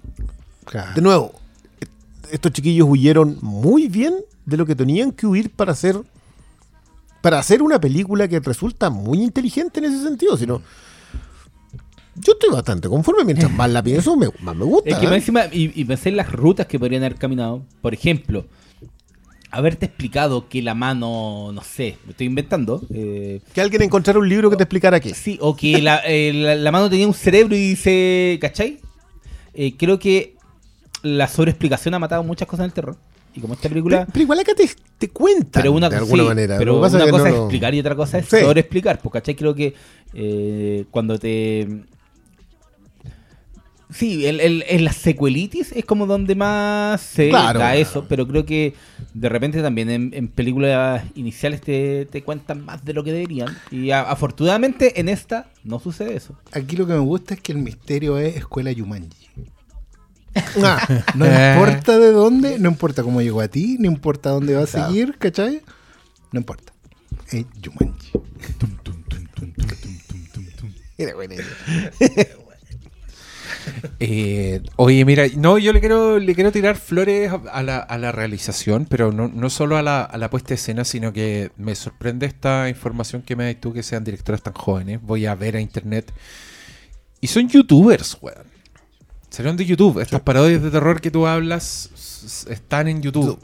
[0.95, 1.33] de nuevo,
[1.81, 1.85] eh,
[2.31, 4.13] estos chiquillos huyeron muy bien
[4.45, 5.97] de lo que tenían que huir para hacer
[7.21, 10.61] para hacer una película que resulta muy inteligente en ese sentido, sino
[12.15, 14.89] yo estoy bastante conforme mientras más la pienso, me- más me gusta.
[14.89, 15.09] Es que ¿eh?
[15.09, 17.63] más encima, y, y pensé en las rutas que podrían haber caminado.
[17.81, 18.45] Por ejemplo,
[19.55, 22.81] haberte explicado que la mano, no sé, lo estoy inventando.
[22.93, 25.13] eh, Que alguien encontrara un libro que te explicara qué.
[25.13, 28.39] sí, o que la, eh, la- la mano tenía un cerebro y se.
[28.41, 28.79] ¿Cachai?
[29.53, 30.35] Eh, creo que
[31.03, 32.97] la sobreexplicación ha matado muchas cosas en el terror.
[33.35, 33.99] Y como esta película.
[34.01, 35.09] Pero, pero igual acá te, te
[35.61, 36.57] Pero una, de alguna sí, manera.
[36.57, 38.39] Pero una cosa no es explicar y otra cosa es Sí.
[38.41, 38.99] sobreexplicar.
[39.01, 39.35] Porque, ¿cachai?
[39.35, 39.73] Creo que
[40.91, 41.67] cuando te.
[43.93, 47.59] Sí, el, el- en las secuelitis es como donde más se Claro.
[47.59, 48.73] da eso, pero creo que
[49.13, 53.55] de repente también en, en películas iniciales te, te cuentan más de lo que deberían.
[53.71, 56.35] Y a- afortunadamente en esta no sucede eso.
[56.51, 59.27] Aquí lo que me gusta es que el misterio es Escuela Yumanji.
[60.63, 61.53] Ah, No Eh.
[61.55, 64.87] importa de dónde, no importa cómo llegó a ti, no importa dónde va a Claro.
[64.87, 65.61] seguir, ¿cachai?
[66.31, 66.73] No importa.
[67.31, 68.11] Es Yumanji.
[70.97, 71.45] era buena idea.
[73.99, 78.11] Eh, oye, mira, no, yo le quiero, le quiero tirar flores a- la, a la
[78.11, 81.75] realización, pero no, no solo a la, a la puesta de escena, sino que me
[81.75, 85.01] sorprende esta información que me das tú, que sean directores tan jóvenes.
[85.01, 86.11] Voy a ver a internet.
[87.21, 88.45] Y son youtubers, weón.
[89.29, 89.99] Salieron de YouTube.
[89.99, 93.39] Estas parodias de terror que tú hablas están en YouTube.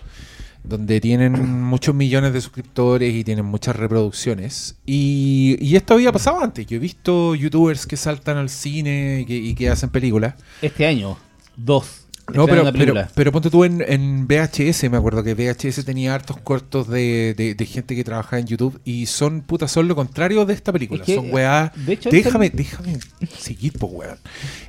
[0.64, 4.76] Donde tienen muchos millones de suscriptores y tienen muchas reproducciones.
[4.86, 6.68] Y, esto había pasado antes.
[6.68, 10.36] Yo he visto youtubers que saltan al cine y que, y que hacen películas.
[10.62, 11.18] Este año,
[11.55, 12.09] dos.
[12.36, 16.38] No, pero, pero, pero ponte tú en, en VHS, me acuerdo que VHS tenía hartos
[16.38, 20.46] cortos de, de- de gente que trabajaba en YouTube y son, puta, son lo contrario
[20.46, 21.02] de esta película.
[21.02, 21.72] Es que, son weá.
[21.76, 22.98] de hecho, déjame, déjame
[23.38, 24.18] seguir, po, weón.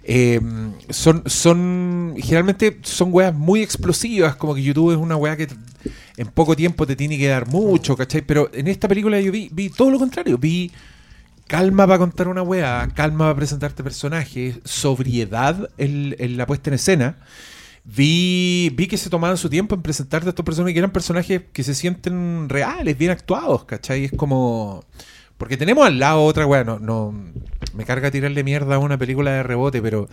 [0.04, 0.40] Eh,
[0.90, 5.48] son, son, generalmente son weas muy explosivas, como que YouTube es una weá que
[6.16, 8.22] en poco tiempo te tiene que dar mucho, ¿cachai?
[8.22, 10.70] Pero en esta película yo vi, vi todo lo contrario, vi
[11.50, 16.74] calma para contar una weá, calma para presentarte personajes, sobriedad en, en la puesta en
[16.74, 17.18] escena.
[17.82, 21.42] Vi, vi que se tomaban su tiempo en presentarte a estos personajes que eran personajes
[21.52, 24.04] que se sienten reales, bien actuados, ¿cachai?
[24.04, 24.84] Es como...
[25.38, 27.12] Porque tenemos al lado otra weá, no, no
[27.74, 30.08] me carga tirarle mierda a una película de rebote, pero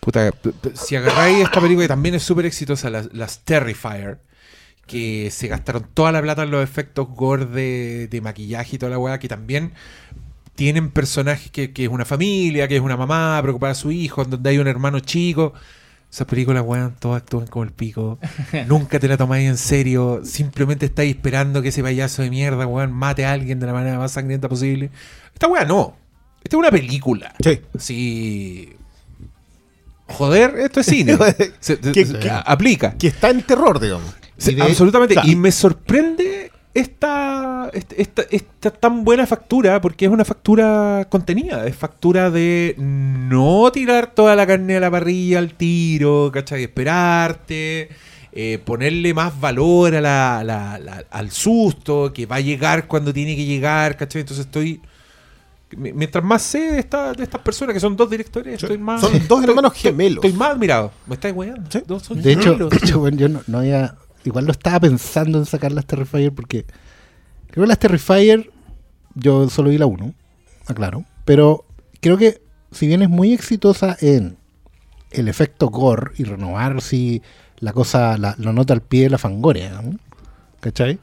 [0.00, 0.30] puta,
[0.72, 4.20] si agarráis esta película que también es súper exitosa, las, las Terrifier,
[4.86, 8.88] que se gastaron toda la plata en los efectos gore de, de maquillaje y toda
[8.88, 9.74] la weá, que también
[10.58, 14.22] tienen personajes que, que es una familia, que es una mamá preocupada de su hijo,
[14.22, 15.52] en donde hay un hermano chico.
[16.10, 18.18] Esas películas, weón, todas actúan como el pico.
[18.66, 20.22] Nunca te la tomáis en serio.
[20.24, 23.98] Simplemente estáis esperando que ese payaso de mierda, weón, mate a alguien de la manera
[23.98, 24.90] más sangrienta posible.
[25.32, 25.96] Esta weá no.
[26.42, 27.34] Esta es una película.
[27.38, 27.60] Sí.
[27.78, 28.72] Sí.
[30.08, 31.16] Joder, esto es cine.
[31.60, 32.94] Se- se- Que- se- que- aplica.
[32.98, 34.12] Que está en terror, digamos.
[34.44, 35.14] Y de- absolutamente.
[35.14, 35.28] claro.
[35.28, 36.50] Y me sorprende
[36.80, 41.66] esta, esta, esta, tan buena factura, porque es una factura contenida.
[41.66, 46.64] Es factura de no tirar toda la carne a la parrilla al tiro, ¿cachai?
[46.64, 47.88] Esperarte.
[48.32, 53.12] eh, ponerle más valor a la, la- la- al susto, que va a llegar cuando
[53.12, 54.20] tiene que llegar, ¿cachai?
[54.20, 54.80] Entonces estoy...
[55.76, 59.00] mi- Mientras más sé de, esta- de estas personas, que son dos directores, estoy más...
[59.00, 60.24] Son dos estoy- hermanos gemelos.
[60.24, 60.92] Estoy más admirado.
[61.06, 61.68] ¿Me estáis weando?
[61.70, 61.80] Sí.
[61.86, 62.70] Dos son De hecho, gemelos.
[62.70, 63.94] de hecho, bueno, yo no, no había.
[64.28, 66.64] Igual lo estaba pensando en sacar las Terrifier porque.
[67.50, 68.50] Creo que las Terrifier.
[69.14, 70.14] Yo solo vi la 1,
[70.66, 71.04] aclaro.
[71.24, 71.64] Pero
[72.00, 74.36] creo que, si bien es muy exitosa en
[75.10, 77.22] el efecto gore y renovar si
[77.58, 79.98] la cosa la, lo nota al pie de la fangoria, ¿no?
[80.60, 80.98] ¿cachai?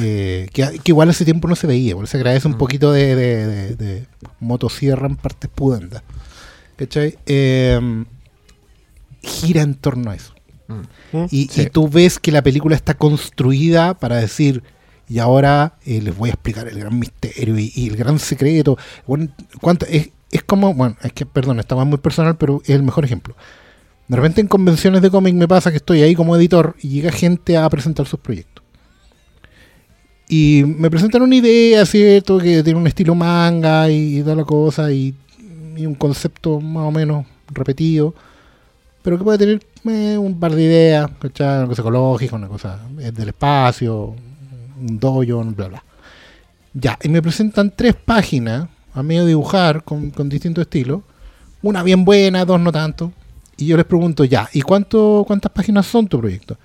[0.00, 3.16] Eh, que, que igual hace tiempo no se veía, igual se agradece un poquito de,
[3.16, 4.06] de, de- de
[4.38, 6.02] motosierra en partes pudendas.
[6.76, 7.18] ¿Cachai?
[7.26, 8.04] Eh,
[9.22, 10.34] gira en torno a eso.
[11.12, 11.24] Mm.
[11.30, 11.62] Y, Sí.
[11.62, 14.62] y tú ves que la película está construida para decir,
[15.08, 18.78] y ahora eh, les voy a explicar el gran misterio y, y el gran secreto.
[19.06, 19.28] Bueno,
[19.60, 23.04] cuánto, es, es como, bueno, es que, perdón, más muy personal, pero es el mejor
[23.04, 23.34] ejemplo.
[24.06, 27.12] De repente en convenciones de cómic me pasa que estoy ahí como editor y llega
[27.12, 28.64] gente a presentar sus proyectos.
[30.28, 32.38] Y me presentan una idea, ¿cierto?
[32.38, 35.14] Que tiene un estilo manga y, y toda la cosa y,
[35.76, 38.14] y un concepto más o menos repetido
[39.02, 41.58] pero que puede tener eh, un par de ideas, ¿cachai?
[41.58, 44.14] Una cosa ecológica, una cosa eh, del espacio,
[44.80, 45.84] un dojo, bla, bla.
[46.72, 51.00] Ya, y me presentan tres páginas a medio dibujar con, con distintos estilos.
[51.62, 53.12] Una bien buena, dos no tanto.
[53.56, 56.56] Y yo les pregunto, ya, ¿y cuánto, cuántas páginas son tu proyecto?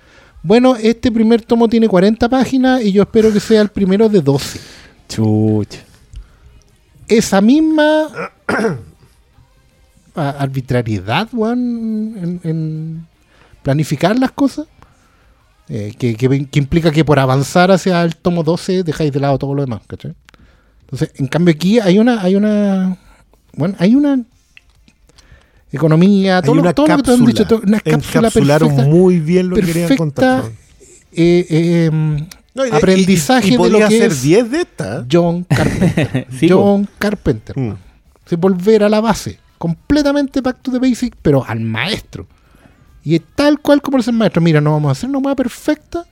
[0.42, 4.20] Bueno, este primer tomo tiene 40 páginas y yo espero que sea el primero de
[4.20, 4.60] 12.
[5.08, 5.80] Chucha.
[7.08, 8.08] Esa misma
[10.16, 11.58] arbitrariedad, weón,
[12.22, 13.06] en, en
[13.62, 14.66] planificar las cosas,
[15.68, 19.38] eh, que, que- que implica que por avanzar hacia el tomo 12 dejáis de lado
[19.38, 20.14] todo lo demás, ¿cachai?
[20.82, 22.96] Entonces, en cambio aquí hay una, hay una,
[23.54, 24.22] bueno, hay una
[25.72, 28.90] economía, todo, Hay lo, todo lo que te han dicho, todo- una cápsula Encapsularon perfecta,
[28.90, 30.44] muy bien lo que querían contar.
[31.12, 34.22] eh, eh, em, No, y de- aprendizaje y, y, y de lo que hacer es
[34.22, 35.02] 10 de estas.
[35.02, 35.06] ¿eh?
[35.10, 36.26] John Carpenter.
[36.38, 36.48] Sí.
[36.48, 37.58] John Carpenter.
[37.58, 37.74] Mm.
[38.38, 39.38] Volver a la base.
[39.58, 42.26] Completamente back to the basic, pero al maestro.
[43.02, 44.42] Y es tal cual como es el maestro.
[44.42, 46.04] Mira, no vamos a hacer una hueá perfecta,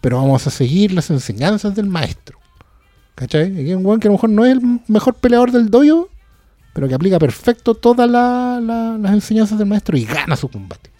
[0.00, 2.38] pero vamos a seguir las enseñanzas del maestro.
[3.14, 3.44] ¿Cachai?
[3.52, 6.08] Aquí hay un weón que a lo mejor no es el mejor peleador del dojo,
[6.72, 10.90] pero que aplica perfecto todas la- la- las enseñanzas del maestro y gana su combate.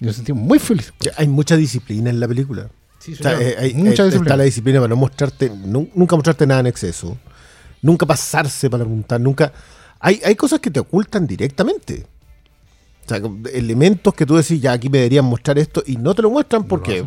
[0.00, 0.92] Y nos sentimos muy felices.
[1.00, 2.68] Ya, Hay mucha disciplina en la película.
[3.12, 4.22] O sea, eh, hay- Mucha eh, disciplina.
[4.22, 7.18] Está la disciplina para no mostrarte, nu- nunca mostrarte nada en exceso.
[7.82, 9.52] Nunca pasarse para preguntar, nunca.
[10.06, 12.06] Hay, hay cosas que te ocultan directamente.
[13.06, 13.20] O sea,
[13.54, 16.64] elementos que tú decís, ya aquí me deberían mostrar esto y no te lo muestran
[16.64, 17.06] porque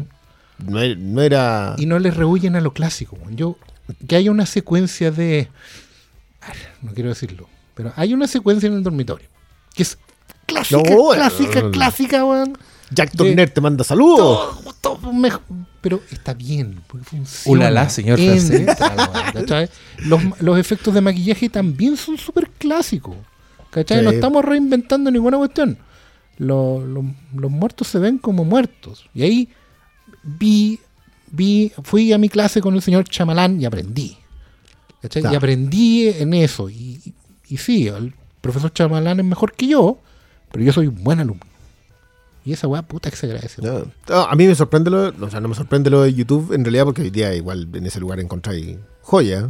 [0.65, 1.75] no, e- no era.
[1.77, 3.15] Y no les rehuyen a lo clásico.
[3.29, 3.55] Yo,
[4.07, 5.47] que haya una secuencia de.
[6.81, 9.27] No quiero decirlo, pero hay una secuencia en el dormitorio
[9.75, 9.97] que es
[10.47, 11.71] clásica, No, clásica, no.
[11.71, 12.57] clásica, weón.
[12.91, 14.61] Jack de- Turner te manda saludos.
[14.79, 15.39] Todo- todo mej-
[15.81, 17.51] pero está bien, porque funciona.
[17.51, 18.19] Ulala, señor
[20.05, 23.15] los, los efectos de maquillaje también son súper clásicos.
[23.69, 23.99] ¿Cachai?
[23.99, 24.03] Sí.
[24.05, 25.77] No estamos reinventando ninguna cuestión.
[26.37, 29.05] Lo- lo- los muertos se ven como muertos.
[29.13, 29.49] Y ahí
[30.23, 30.79] vi,
[31.31, 34.17] vi, fui a mi clase con el señor Chamalán y aprendí.
[35.01, 35.21] ¿Cachai?
[35.21, 35.33] Claro.
[35.33, 36.69] Y aprendí en eso.
[36.69, 37.13] Y, y-
[37.49, 39.99] y sí, el profesor Chamalán es mejor que yo,
[40.51, 41.43] pero yo soy un buen alumno.
[42.47, 43.61] Y esa weá puta que se agradece.
[43.61, 46.53] No, no, a mí me sorprende lo, o sea, no me sorprende lo de YouTube
[46.53, 49.49] en realidad porque hoy día igual en ese lugar encontráis joya.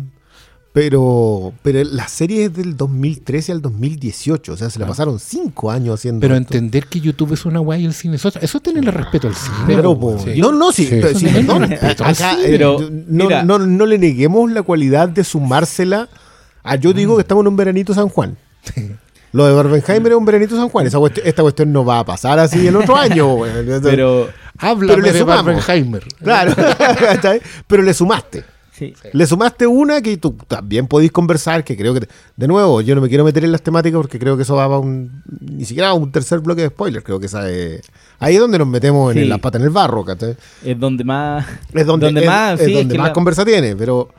[0.74, 5.72] Pero, pero la serie es del 2013 al 2018, o sea, se le pasaron cinco
[5.72, 6.22] años haciendo.
[6.22, 6.54] Pero esto.
[6.54, 8.42] entender que YouTube es una weá y el cine es otra.
[8.42, 9.56] Eso es tenerle respeto al cine.
[9.66, 10.40] Pero, po, Sí.
[10.40, 10.98] no, no, sí, Sí.
[11.02, 15.10] pero sí, perdón, tiene acá, eh, Pero, yo- no, no, no le neguemos la cualidad
[15.10, 16.10] de sumársela
[16.64, 18.38] a yo digo que estamos en un veranito San Juan.
[19.34, 20.88] Lo de Barbenheimer es un veranito San Juan.
[20.88, 23.38] Esa cuestión- esta cuestión no va a pasar así el otro año.
[23.84, 24.30] Pero,
[24.98, 25.46] le de sumamos.
[25.46, 26.04] Barbenheimer.
[26.24, 26.54] Claro,
[27.68, 28.44] pero le sumaste.
[28.72, 28.94] sí.
[29.14, 33.02] Le sumaste una que tú también podéis conversar, que creo que, de nuevo, yo no
[33.02, 35.90] me quiero meter en las temáticas porque creo que eso va a un, ni siquiera
[35.90, 37.82] a un tercer bloque de spoilers, creo que esa es,
[38.20, 40.36] ahí es donde nos metemos en la pata en el barro, ¿cachai?
[40.64, 41.46] es donde más.
[41.74, 44.10] Es donde, es- más, es sí, es donde que más la- conversa tiene, pero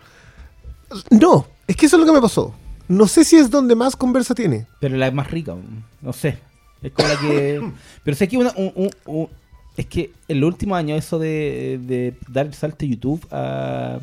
[1.11, 2.53] no, es que eso es lo que me pasó.
[2.89, 4.67] No sé si es donde más conversa tiene.
[4.81, 5.55] Pero la más rica,
[6.03, 6.39] no sé.
[6.83, 7.61] Es como la que.
[8.05, 9.29] Pero sé que una, un- un- un-
[9.77, 13.99] es que en los últimos años eso de, de dar el salto de YouTube a-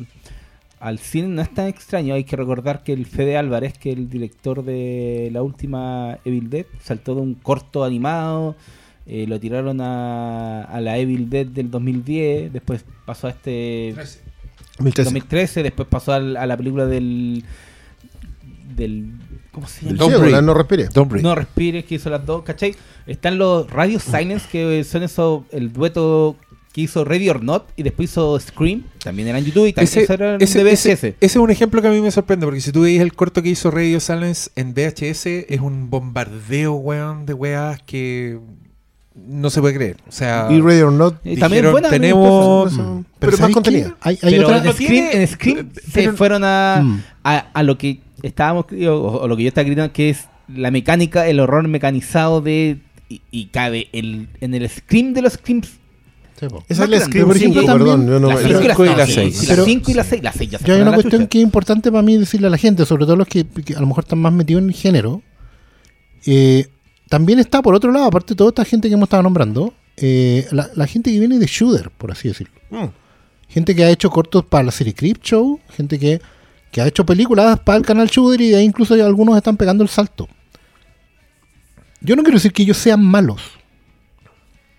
[0.78, 2.14] al cine no es tan extraño.
[2.14, 6.48] Hay que recordar que el Fede Álvarez, que es el director de la última Evil
[6.50, 8.56] Dead, saltó de un corto animado.
[9.08, 12.52] eh, lo tiraron a, a la Evil Dead del 2010.
[12.52, 13.94] Después pasó a este
[14.78, 15.04] 2013.
[15.04, 15.62] 2013.
[15.62, 17.44] Después pasó al- a la película del.
[18.76, 19.12] Del
[19.52, 19.90] ¿Cómo se llama?
[19.92, 20.30] El Don't breathe.
[20.32, 20.88] la no respire.
[20.92, 21.22] Don't breathe.
[21.26, 22.74] No respires, que hizo las dos, ¿cachai?
[23.06, 26.36] Están los Radio Silence, que son eso, el dueto
[26.72, 30.02] que hizo Ready or Not y después hizo Scream, también era en YouTube y también
[30.04, 30.86] Ese, era en ese- VHS.
[30.92, 33.14] ese- ese es un ejemplo que a mí me sorprende, porque si tú veis el
[33.14, 38.38] corto que hizo Radio Silence en VHS, es un bombardeo, weón, de weas que
[39.14, 39.96] no se puede creer.
[40.06, 41.14] O sea, Y Ready or Not.
[41.24, 43.88] Y también dijeron, buena, tenemos- pero, Pero más ¿sabes contenido.
[43.88, 43.96] qué?
[44.02, 44.58] Hay, hay pero otra.
[44.58, 47.00] en Scream, tiene- en Scream se pero- fueron a, Mm.
[47.24, 50.70] a, a lo que estábamos o, o lo que yo estaba gritando, que es la
[50.70, 55.68] mecánica, el horror mecanizado de y, y cabe el, en el Scream de los Screams.
[56.38, 56.46] Sí.
[56.68, 57.00] Esa es la.
[57.00, 58.00] Scream Por 5, ejemplo, perdón.
[58.00, 59.14] también yo no- la esa- 5 y la cinco y la 6.
[59.14, 59.48] seis.
[59.48, 60.22] La Pero- 5 y la 6.
[60.22, 61.28] La 6 ya se Yo hay una cuestión chucha.
[61.30, 63.80] que es importante para mí decirle a la gente, sobre todo los que, que a
[63.80, 65.22] lo mejor están más metidos en el género.
[66.26, 66.66] Eh,
[67.08, 70.46] también está, por otro lado, aparte de toda esta gente que hemos estado nombrando, eh,
[70.50, 72.52] la, la gente que viene de shooter, por así decirlo.
[72.70, 72.86] Mm.
[73.48, 76.20] Gente que ha hecho cortos para la serie Creep Show, gente que,
[76.76, 79.82] que ha hecho películas para el canal Shooter y de ahí incluso algunos están pegando
[79.82, 80.28] el salto.
[82.02, 83.40] Yo no quiero decir que ellos sean malos.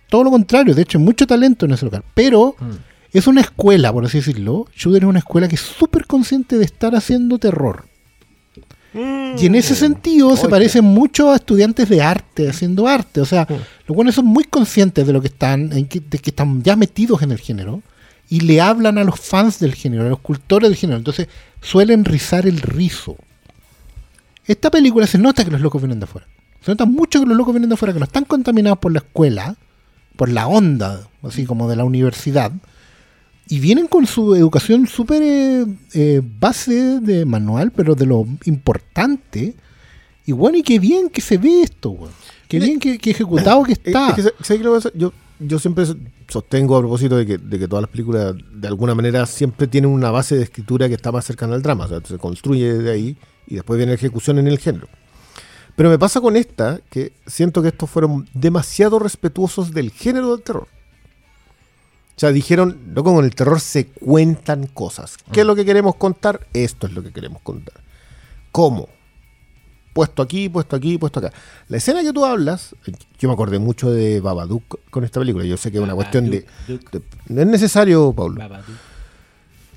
[0.07, 2.03] Todo lo contrario, de hecho hay mucho talento en ese lugar.
[2.13, 2.55] Pero
[3.11, 4.67] es una escuela, por así decirlo.
[4.75, 7.85] Shooter es una escuela que es súper consciente de estar haciendo terror.
[8.93, 13.21] Y en ese sentido se parecen mucho a estudiantes de arte haciendo arte.
[13.21, 13.47] O sea,
[13.87, 17.31] los buenos son muy conscientes de lo que están, de que están ya metidos en
[17.31, 17.81] el género
[18.30, 20.97] y le hablan a los fans del género, a los cultores del género.
[20.97, 21.28] Entonces
[21.61, 23.15] suelen rizar el rizo.
[24.45, 26.28] Esta película se nota que los locos vienen de afuera.
[26.61, 28.99] Se nota mucho que los locos vienen de afuera, que no están contaminados por la
[28.99, 29.55] escuela,
[30.15, 32.51] por la onda, así como de la universidad.
[33.49, 39.53] Y vienen con su educación súper eh, eh, base de manual, pero de lo importante.
[40.25, 42.11] Y bueno, y qué bien que se ve esto, weón.
[42.49, 44.09] Qué bien que, que ejecutado que Eh, está.
[44.09, 44.89] es que, ¿sabes qué lo que pasa?
[44.95, 45.85] yo, yo siempre
[46.27, 49.91] sostengo a propósito de que, de que todas las películas, de alguna manera, siempre tienen
[49.91, 51.85] una base de escritura que está más cercana al drama.
[51.85, 54.88] O sea, se construye de ahí y después viene la ejecución en el género.
[55.75, 60.43] Pero me pasa con esta que siento que estos fueron demasiado respetuosos del género del
[60.43, 60.67] terror.
[62.15, 65.17] O sea, dijeron, loco, con el terror se cuentan cosas.
[65.31, 66.47] ¿Qué es lo que queremos contar?
[66.51, 67.75] Esto es lo que queremos contar.
[68.51, 68.89] ¿Cómo?
[69.97, 71.33] Puesto aquí, puesto aquí, puesto acá.
[71.69, 72.75] La escena que tú hablas,
[73.17, 75.43] yo me acordé mucho de Babadook con esta película.
[75.43, 78.39] Yo sé que es una cuestión de, de- No es necesario, Paulo.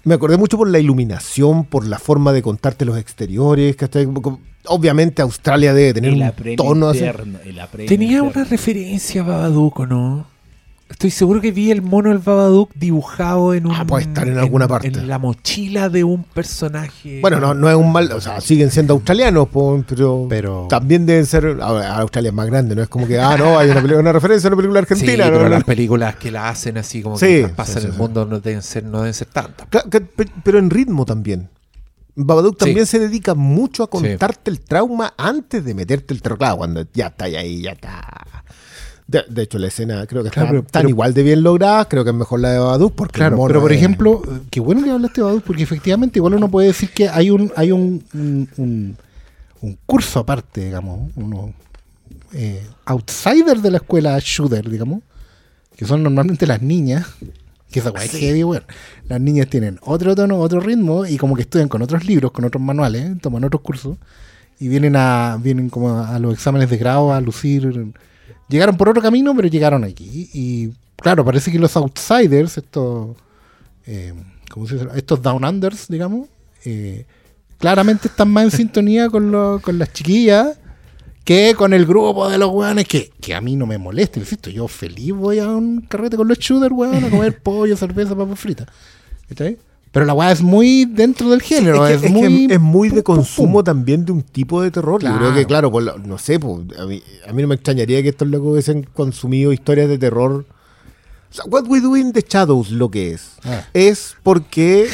[0.04, 4.04] Me acordé mucho por la iluminación, por la forma de contarte los exteriores, ¿cachai?
[4.04, 6.98] Como- obviamente Australia debe tener un tono así.
[6.98, 8.32] interno, el apren Tenía interno.
[8.34, 10.26] una referencia a Babadook, ¿o no?
[10.90, 13.72] Estoy seguro que vi el mono del Babadook dibujado en un...
[13.74, 14.88] Ah, puede estar en alguna parte.
[14.88, 17.20] En la mochila de un personaje.
[17.22, 19.48] Bueno, no, no es un mal, o sea, siguen siendo australianos,
[19.86, 23.36] pero, Pero- también deben ser, ahora, Australia es más grande, no es como que, ah,
[23.38, 25.24] no, hay una, película- una referencia a una película Sí, argentina.
[25.26, 25.66] no, pero no, las no.
[25.66, 27.98] películas que la hacen así como Sí, que sí, sí, el sí.
[27.98, 29.68] mundo no deben ser, no deben ser tantas.
[30.42, 31.48] Pero en ritmo también.
[32.16, 32.64] Babadook Sí.
[32.66, 36.38] también se dedica mucho a contarte el trauma antes de meterte el terror.
[36.38, 38.44] Claro, cuando ya está ahí, ya está.
[39.10, 41.86] De, de hecho, la escena creo que Claro, está pero- igual de bien lograda.
[41.86, 44.60] Creo que es mejor la de Babadook porque Claro, mono pero por es- ejemplo, qué
[44.60, 47.72] bueno que hablaste de Babadook, porque efectivamente igual uno puede decir que hay un hay
[47.72, 48.96] un, un, un-
[49.62, 51.52] un curso aparte, digamos, uno
[52.32, 55.00] eh, outsider de la escuela shooter, digamos,
[55.76, 57.06] que son normalmente las niñas,
[57.72, 58.62] que esa weá es heavy, weón.
[59.08, 62.44] Las niñas tienen otro tono, otro ritmo, y como que estudian con otros libros, con
[62.44, 63.96] otros manuales, toman otros cursos,
[64.60, 67.92] y vienen a, vienen como a los exámenes de grado a lucir.
[68.50, 70.28] Llegaron por otro camino, pero llegaron aquí.
[70.34, 73.16] Y claro, parece que los outsiders, estos,
[73.86, 74.12] eh,
[74.50, 74.88] ¿cómo se dice?
[74.96, 76.28] estos down unders, digamos,
[76.64, 77.06] eh,
[77.58, 80.58] claramente están más en sintonía con, lo- con las chiquillas
[81.24, 84.50] que con el grupo de los weones que, que a mí no me molesta, insisto,
[84.50, 88.38] yo feliz voy a un carrete con los shooters, weón, a comer pollo, cerveza, papas
[88.38, 88.66] fritas.
[89.28, 89.58] ¿Cachai?
[89.92, 92.46] Pero la weá es muy dentro del género, es, es, que, es muy...
[92.48, 93.64] es muy de pum, pum, consumo pum.
[93.64, 95.02] también de un tipo de terror.
[95.02, 95.34] Yo creo Claro.
[95.34, 98.28] que, claro, por la- no sé, a, mí, a mí no me extrañaría que estos
[98.28, 100.44] locos hubiesen consumido historias de terror.
[101.30, 103.32] O sea, What We Do in the Shadows lo que es.
[103.44, 103.64] Ah.
[103.74, 104.88] Es porque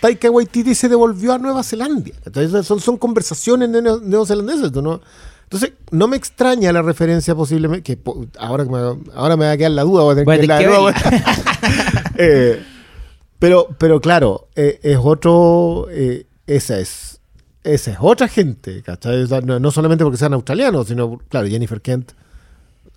[0.00, 2.10] Taika Waititi se devolvió a Nueva Zelanda.
[2.24, 4.72] Entonces, son, son conversaciones neo- neozelandesas.
[4.72, 5.00] ¿tú no?
[5.44, 8.78] Entonces, no me extraña la referencia posiblemente, que po- ahora, me,
[9.14, 10.88] ahora me va a quedar la duda, voy a tener que de nuevo.
[12.16, 12.62] Eh,
[13.40, 15.88] pero, pero claro, eh, es otro.
[15.90, 17.20] eh, esa es.
[17.64, 19.22] Esa es otra gente, ¿cachai?
[19.22, 22.12] O sea, no, no solamente porque sean australianos, sino, claro, Jennifer Kent,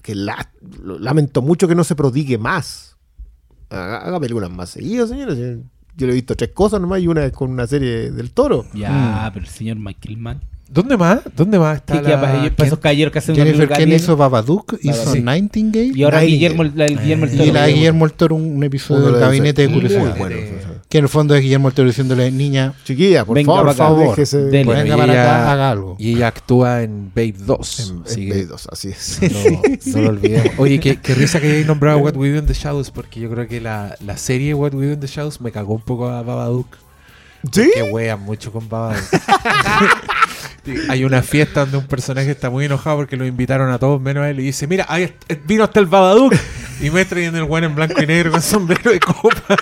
[0.02, 0.52] que la-
[1.00, 2.96] lamento mucho que no se prodigue más.
[3.70, 5.38] Haga, haga películas más seguidas, señores.
[5.38, 5.64] Yo,
[5.98, 8.66] yo le he visto tres cosas nomás y una es con una serie del toro.
[8.74, 10.42] Ya, pero el señor Michael Mann.
[10.74, 11.20] ¿Dónde más?
[11.36, 12.20] ¿Dónde más está Sí, la...
[12.22, 15.22] para, para esos caballeros que hacen Jennifer bien, hizo Babadook, hizo Sí.
[15.22, 16.26] Nightingale Y ahora Nightingale.
[16.56, 17.54] Guillermo, la, el Guillermo el y Toro.
[17.54, 20.02] la de Guillermo el Toro, un episodio del de Gabinete de Curiosidad.
[20.18, 20.36] Muy bueno.
[20.90, 23.78] Que en el fondo es Guillermo el Toro diciéndole, niña, Chiquilla, por Venga favor, acá.
[23.78, 24.16] favor,
[24.52, 25.96] venga y para ella- acá, haga algo.
[26.00, 27.80] Y ella actúa en Babe 2.
[27.80, 29.20] En, en que Beidос, así es.
[29.22, 29.62] no,
[29.94, 30.50] no lo olvidemos.
[30.58, 33.30] Oye, qué, qué risa que hayáis nombrado What We Do in the Shadows, porque yo
[33.30, 36.10] creo que la, la serie What We Do in the Shadows me cagó un poco
[36.10, 36.68] a Babadook.
[37.52, 37.70] ¿Sí?
[37.74, 39.04] Que wea mucho con Babadook.
[40.66, 44.00] Sí, Hay una fiesta donde un personaje está muy enojado porque lo invitaron a todos
[44.02, 46.34] menos a él y dice, mira, ahí est- vino hasta el Babadook
[46.82, 49.56] y me traen el weón en blanco y negro con sombrero de copa.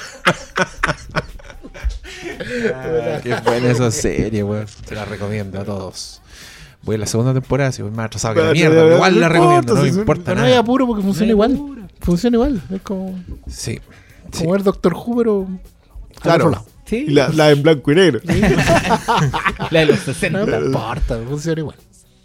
[2.75, 4.65] Ah, qué buena esa serie, weón.
[4.85, 6.21] Se la recomiendo a todos.
[6.83, 9.75] Voy a la segunda temporada, si voy más atrasado que la mierda, igual la recomiendo,
[9.75, 10.61] no me importa Pero no hay nada.
[10.61, 11.59] apuro porque funciona igual.
[11.99, 12.61] Funciona igual.
[12.73, 13.79] Es como, Sí.
[14.35, 15.47] como ver Doctor Who, pero
[16.21, 16.65] Claro.
[16.91, 18.19] Sí, Y la, la en blanco y negro.
[19.71, 20.45] la de los No 60.
[20.45, 21.75] me importa, funciona igual.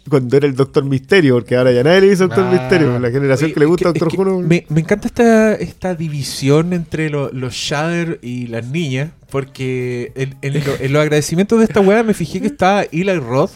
[0.09, 2.51] Cuando era el Doctor Misterio, porque ahora ya nadie le dice Doctor Ah.
[2.51, 2.99] Misterio.
[2.99, 6.71] La generación Oye, que le gusta Doctor Who no- me, me encanta esta, esta división
[6.73, 11.65] entre lo- los Shader y las niñas, porque en, en lo- en los agradecimientos de
[11.65, 13.51] esta weá me fijé que está Eli Roth,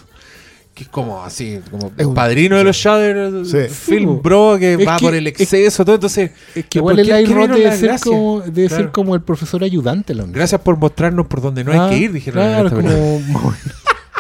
[0.82, 3.58] que es como así, como Es un- padrino de los Shader, Sí.
[3.70, 5.96] film bro, que Es va que- por el exceso, todo.
[5.96, 8.84] Entonces, Es que ¿por igual el vieron debe, la ser como, debe Claro.
[8.84, 10.14] ser como el profesor ayudante.
[10.16, 12.44] La Gracias por mostrarnos por donde no Ah, hay que ir, dijeron.
[12.44, 12.90] en Claro, como.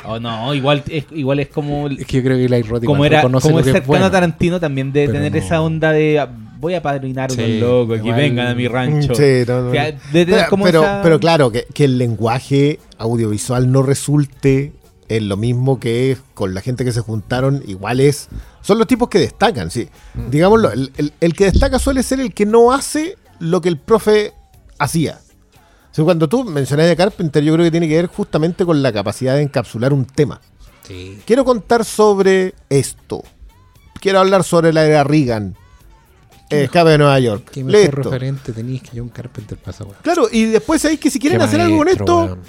[0.03, 1.87] Oh, no, igual es, igual es como.
[1.87, 3.85] Es que yo creo que el iRod Como era como lo es que es cercano
[3.87, 4.05] bueno.
[4.05, 5.37] a Tarantino también de Pero tener no.
[5.37, 6.27] esa onda de ah,
[6.59, 9.13] voy a padrinar Sí, unos locos que igual- vengan a mi rancho.
[9.13, 9.69] Sí, no, no.
[9.69, 13.83] O sea, de tener Pero, pero, esa- pero claro, que, que el lenguaje audiovisual no
[13.83, 14.73] resulte
[15.17, 18.27] en lo mismo que es con la gente que se juntaron, igual es.
[18.61, 19.87] Son los tipos que destacan, sí.
[20.13, 20.29] Mm.
[20.29, 23.77] Digámoslo, el, el- el que destaca suele ser el que no hace lo que el
[23.77, 24.33] profe
[24.79, 25.19] hacía.
[25.91, 28.81] O sea, cuando tú mencionas a Carpenter, yo creo que tiene que ver justamente con
[28.81, 30.39] la capacidad de encapsular un tema.
[30.87, 31.19] Sí.
[31.25, 33.23] Quiero contar sobre esto.
[33.99, 35.55] Quiero hablar sobre la era Reagan.
[36.49, 37.49] Eh, Escape de Nueva York.
[37.51, 38.01] Qué mejor Listo.
[38.03, 39.95] referente tenéis que John Carpenter pasa, weón.
[40.01, 42.39] Claro, y después sabéis que si quieren Qué hacer algo con esto, weón.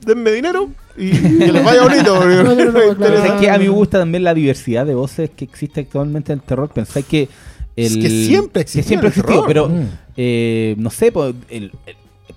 [0.00, 2.14] Denme dinero y que les vaya bonito.
[2.24, 3.24] No, claro.
[3.24, 6.38] Es que a mí me gusta también la diversidad de voces que existe actualmente en
[6.40, 6.68] el terror.
[6.70, 7.28] Pensáis que.
[7.76, 9.46] Es que siempre que existió siempre el existió, terror.
[9.46, 9.88] pero Mm.
[10.16, 11.72] eh, no sé, po, el- el-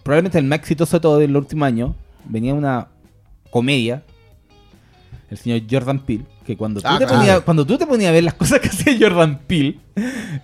[0.03, 1.95] probablemente el más exitoso de todo del último año
[2.25, 2.87] venía una
[3.49, 4.03] comedia,
[5.31, 7.19] el señor Jordan Peele, que cuando tú, Ah, te, claro.
[7.19, 9.79] ponías, cuando tú te ponías a ver las cosas que hacía Jordan Peele,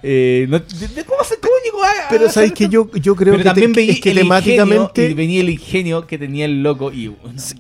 [0.02, 3.34] eh, no- de- de ¿cómo, se, cómo llegó a, Pero sabéis que yo, yo creo
[3.34, 5.14] Pero que, te- también veía es que ingenio, y temáticamente.
[5.14, 6.92] venía el ingenio que tenía el loco.
[6.94, 7.14] Y,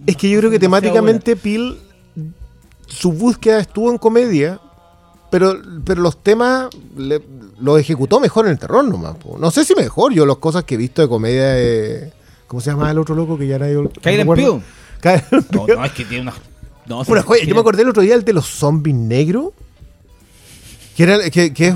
[0.07, 1.77] Es que yo creo que temáticamente Peel
[2.87, 4.59] su búsqueda estuvo en comedia,
[5.29, 7.21] pero, pero los temas le-
[7.59, 9.15] los ejecutó mejor en el terror nomás.
[9.17, 9.37] po.
[9.37, 12.13] No sé si mejor, yo las cosas que he visto de comedia de...
[12.47, 13.59] ¿Cómo se llama el otro loco que ya?
[13.59, 13.89] Peele.
[14.01, 14.33] Kyle and No,
[15.65, 15.75] Peele.
[15.79, 16.33] no, es que tiene una.
[16.87, 17.43] No, joya.
[17.45, 19.49] Yo me acordé el otro día el de los zombies negros.
[20.95, 21.75] Que, era, que, que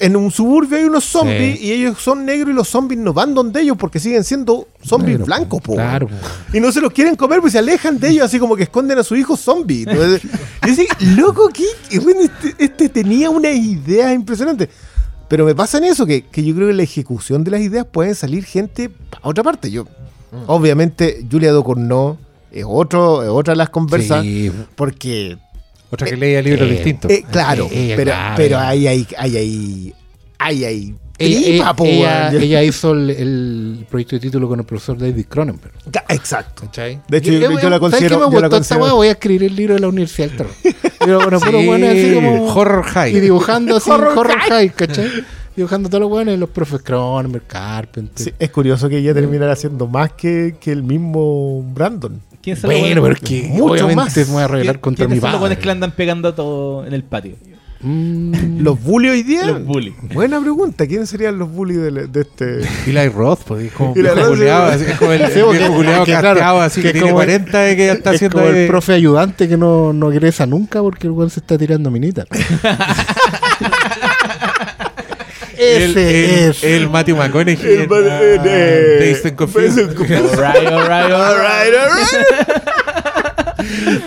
[0.00, 1.66] en un suburbio hay unos zombies Sí.
[1.66, 5.18] y ellos son negros y los zombies no van donde ellos porque siguen siendo zombies
[5.18, 5.74] Negro, blancos, po.
[5.74, 6.18] Claro, weón.
[6.18, 6.56] po.
[6.56, 8.96] Y no se los quieren comer, pues se alejan de ellos, así como que esconden
[8.98, 9.84] a su hijo zombie.
[9.84, 10.00] Yo
[10.62, 10.86] decía,
[11.18, 11.66] loco, ¿qué?
[11.90, 14.70] Y bueno, este, este tenía una idea impresionante.
[15.28, 17.84] Pero me pasa en eso, que, que yo creo que la ejecución de las ideas
[17.84, 18.90] pueden salir gente
[19.20, 19.70] a otra parte.
[19.70, 19.86] Yo,
[20.46, 22.16] obviamente, Julia Ducournau
[22.60, 25.36] es, otro, es otra de las conversas, Sí, porque,
[25.90, 27.10] otra que leía libros eh, distintos.
[27.10, 29.94] eh, claro, Eh, ella, pero, claro, pero hay ahí, hay ahí,
[30.38, 34.98] hay ahí, Ella, ella- po, ella- hizo el, el proyecto de título con el profesor
[34.98, 35.72] David Cronenberg.
[36.08, 36.62] Exacto.
[36.66, 37.00] ¿Cachai?
[37.08, 38.92] De hecho, yo- yo la ¿sabes considero- qué me yo la esta considero- weá?
[38.94, 40.52] Voy a escribir el libro de la Universidad del Terror.
[40.98, 42.52] Pero bueno, puro Sí, bueno, así como.
[42.54, 43.16] horror high.
[43.16, 45.08] Y dibujando así Horror horror, high, ¿cachai?
[45.54, 48.24] Dibujando todos los buenos, los profes Cronenberg, Carpenter.
[48.24, 52.20] Sí, es curioso que ella terminara haciendo más que, que el mismo Brandon.
[52.44, 54.16] ¿Quién lo Bueno, pero es que Mucho obviamente más.
[54.16, 55.60] me voy a revelar contra mi ¿Quiénes son los buenos padre.
[55.62, 57.36] que le andan pegando todo en el patio?
[57.80, 59.44] Mm, ¿Los bullies hoy día?
[59.46, 59.92] Los bullies.
[60.14, 60.86] Buena pregunta.
[60.86, 62.60] ¿Quiénes serían los bullies de, de este?
[62.86, 64.74] Eli Roth, pues, es como culiao, sí.
[64.74, 67.76] así, es como el, el porque- viejo casteado, así que que, tiene como- 40 y
[67.76, 71.06] que ya está es haciendo como el profe ayudante que no, no egresa nunca porque
[71.08, 72.24] el weón se está tirando minita.
[75.76, 76.64] el, Ese el, es.
[76.64, 79.04] el Matthew McConaughey El ah.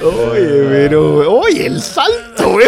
[0.04, 1.40] Oye, pero.
[1.40, 2.68] Oye, el salto, güey.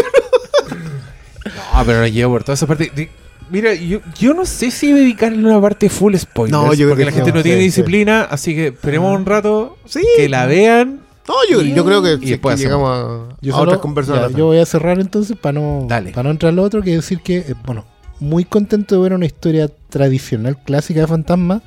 [1.74, 3.10] No, pero no llevo por toda esa parte.
[3.52, 6.52] Mira, yo, yo no sé si dedicarle una parte full spoilers.
[6.52, 7.66] No, yo creo porque que la gente no, no tiene sí, sí.
[7.68, 10.02] disciplina, así que esperemos un rato Sí.
[10.18, 11.00] que la vean.
[11.28, 13.72] No, yo, yo creo que, Y si es después que llegamos a, Yo, a solo-
[13.72, 14.32] otras conversaciones.
[14.32, 16.12] ya, yo voy a cerrar entonces para no, Dale.
[16.12, 17.86] para no entrar al otro, que decir que, eh, bueno,
[18.20, 21.62] muy contento de ver una historia tradicional, clásica de fantasma,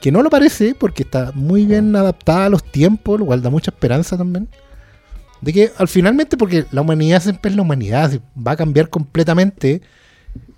[0.00, 3.50] que no lo parece porque está muy bien adaptada a los tiempos, lo cual da
[3.50, 4.48] mucha esperanza también.
[5.40, 9.82] De que al finalmente, porque la humanidad siempre es la humanidad, va a cambiar completamente.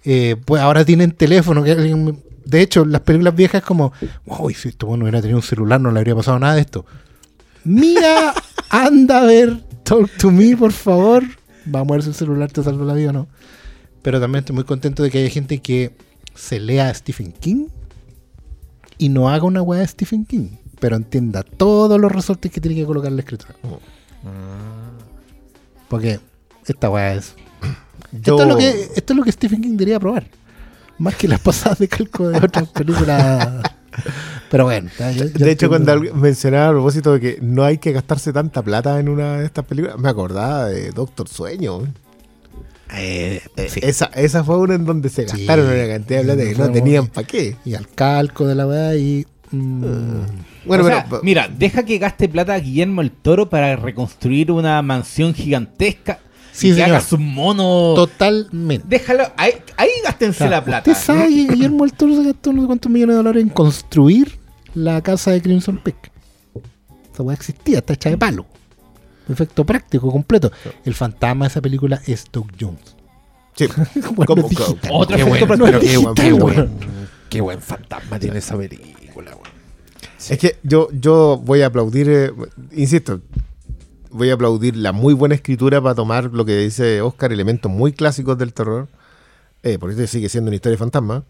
[0.04, 1.62] eh, pues ahora tienen teléfono.
[1.64, 3.92] Que de hecho, las películas viejas es como,
[4.26, 6.84] uy, si esto bueno hubiera tenido un celular, no le habría pasado nada de esto.
[7.64, 8.34] Mira,
[8.68, 11.24] anda a ver, talk to me, por favor.
[11.74, 13.26] Va a moverse el celular, te salva la vida no.
[14.04, 15.90] Pero también estoy muy contento de que haya gente que
[16.34, 17.68] se lea a Stephen King
[18.98, 22.76] y no haga una weá de Stephen King, pero entienda todos los resortes que tiene
[22.76, 23.54] que colocar la escritura.
[25.88, 26.20] Porque
[26.66, 27.34] esta weá es.
[28.12, 30.26] Yo- Esto, es lo que, esto es lo que Stephen King debería probar.
[30.98, 33.62] Más que las pasadas de calco de otras películas.
[34.50, 34.90] Pero bueno.
[34.98, 39.08] de hecho, cuando mencionaba a propósito de que no hay que gastarse tanta plata en
[39.08, 41.80] una de estas películas, me acordaba de Doctor Sueño.
[42.92, 43.80] Eh, Eh, sí.
[43.82, 45.38] esa, esa fue una en donde se Sí.
[45.46, 47.56] gastaron una cantidad de plata que no tenían para qué.
[47.64, 49.26] Y al calco de la weá y.
[49.50, 49.82] mm,
[50.66, 51.20] Bueno, O sea, pero.
[51.22, 56.18] mira, deja que gaste plata Guillermo el Toro para reconstruir una mansión gigantesca
[56.52, 57.94] Sí, y que haga su mono.
[57.96, 58.86] totalmente.
[58.88, 60.90] Déjalo, ahí, ahí gástense O sea, la plata.
[60.90, 63.48] Usted sabe que Guillermo del Toro se gastó no sé cuántos millones de dólares en
[63.48, 64.38] construir
[64.74, 66.10] la casa de Crimson Peak.
[67.12, 68.46] Esa weá existía, está hecha de palo.
[69.28, 70.52] Efecto práctico, completo.
[70.84, 72.96] El fantasma de esa película es Doug Jones.
[73.56, 73.66] Sí.
[74.14, 74.78] Bueno, Como- digital.
[74.90, 75.64] Otro Qué efecto buen, práctico.
[75.64, 76.40] pero qué digital, buen, qué weón.
[76.78, 79.36] buen, qué buen fantasma tiene esa película.
[80.28, 82.32] Es que yo, yo voy a aplaudir, eh,
[82.72, 83.20] insisto,
[84.10, 87.92] voy a aplaudir la muy buena escritura para tomar lo que dice Oscar, elementos muy
[87.92, 88.88] clásicos del terror,
[89.62, 91.24] eh, porque esto sigue siendo una historia de fantasma.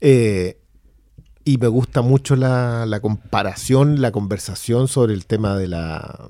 [0.00, 0.58] Eh,
[1.44, 6.28] y me gusta mucho la, la comparación, la conversación sobre el tema de la,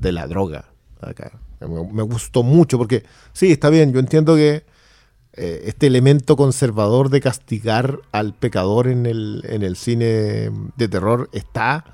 [0.00, 0.66] de la droga.
[1.00, 1.32] Acá.
[1.60, 4.64] Me, me gustó mucho porque, sí, está bien, yo entiendo que
[5.34, 11.28] eh, este elemento conservador de castigar al pecador en el, en el cine de terror
[11.32, 11.84] está.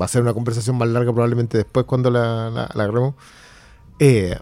[0.00, 3.14] Va a ser una conversación más larga probablemente después cuando la, la- la agarremos.
[3.98, 4.36] Eh,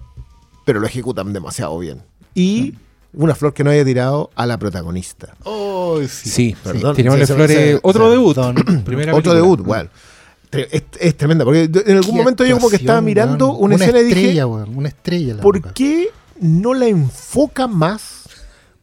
[0.64, 2.02] pero lo ejecutan demasiado bien.
[2.34, 2.74] Y
[3.14, 5.34] una flor que no haya tirado a la protagonista.
[5.44, 7.80] Oh, Sí, Perdón, tirémosle se- se- flores.
[7.82, 8.36] otro debut.
[8.36, 8.54] Don-
[8.84, 9.34] Primera Otro película.
[9.34, 9.90] debut, bueno.
[10.50, 13.64] Es, es tremenda, porque en algún momento yo como que estaba mirando weón.
[13.64, 15.34] una, escena y dije, estrella, weón, una estrella.
[15.34, 16.08] la ¿por qué
[16.40, 18.28] no la enfoca más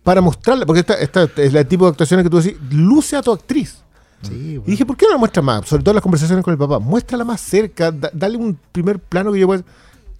[0.03, 0.65] para mostrarla?
[0.65, 3.77] Porque esta, esta es el tipo de actuaciones que tú decís, luce a tu actriz.
[4.21, 5.67] Sí, Y dije, ¿por qué no la muestra más?
[5.67, 6.79] Sobre todo en las conversaciones con el papá.
[6.79, 9.63] Muéstrala más cerca, da- dale un primer plano que yo pueda...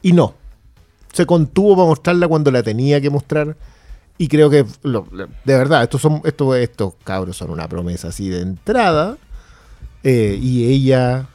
[0.02, 0.34] Y no.
[1.14, 3.56] Se contuvo para mostrarla cuando la tenía que mostrar.
[4.18, 8.10] Y creo que, lo- lo- de verdad, estos, son, estos, estos cabros son una promesa
[8.10, 9.18] así de entrada.
[10.04, 11.28] Eh, y ella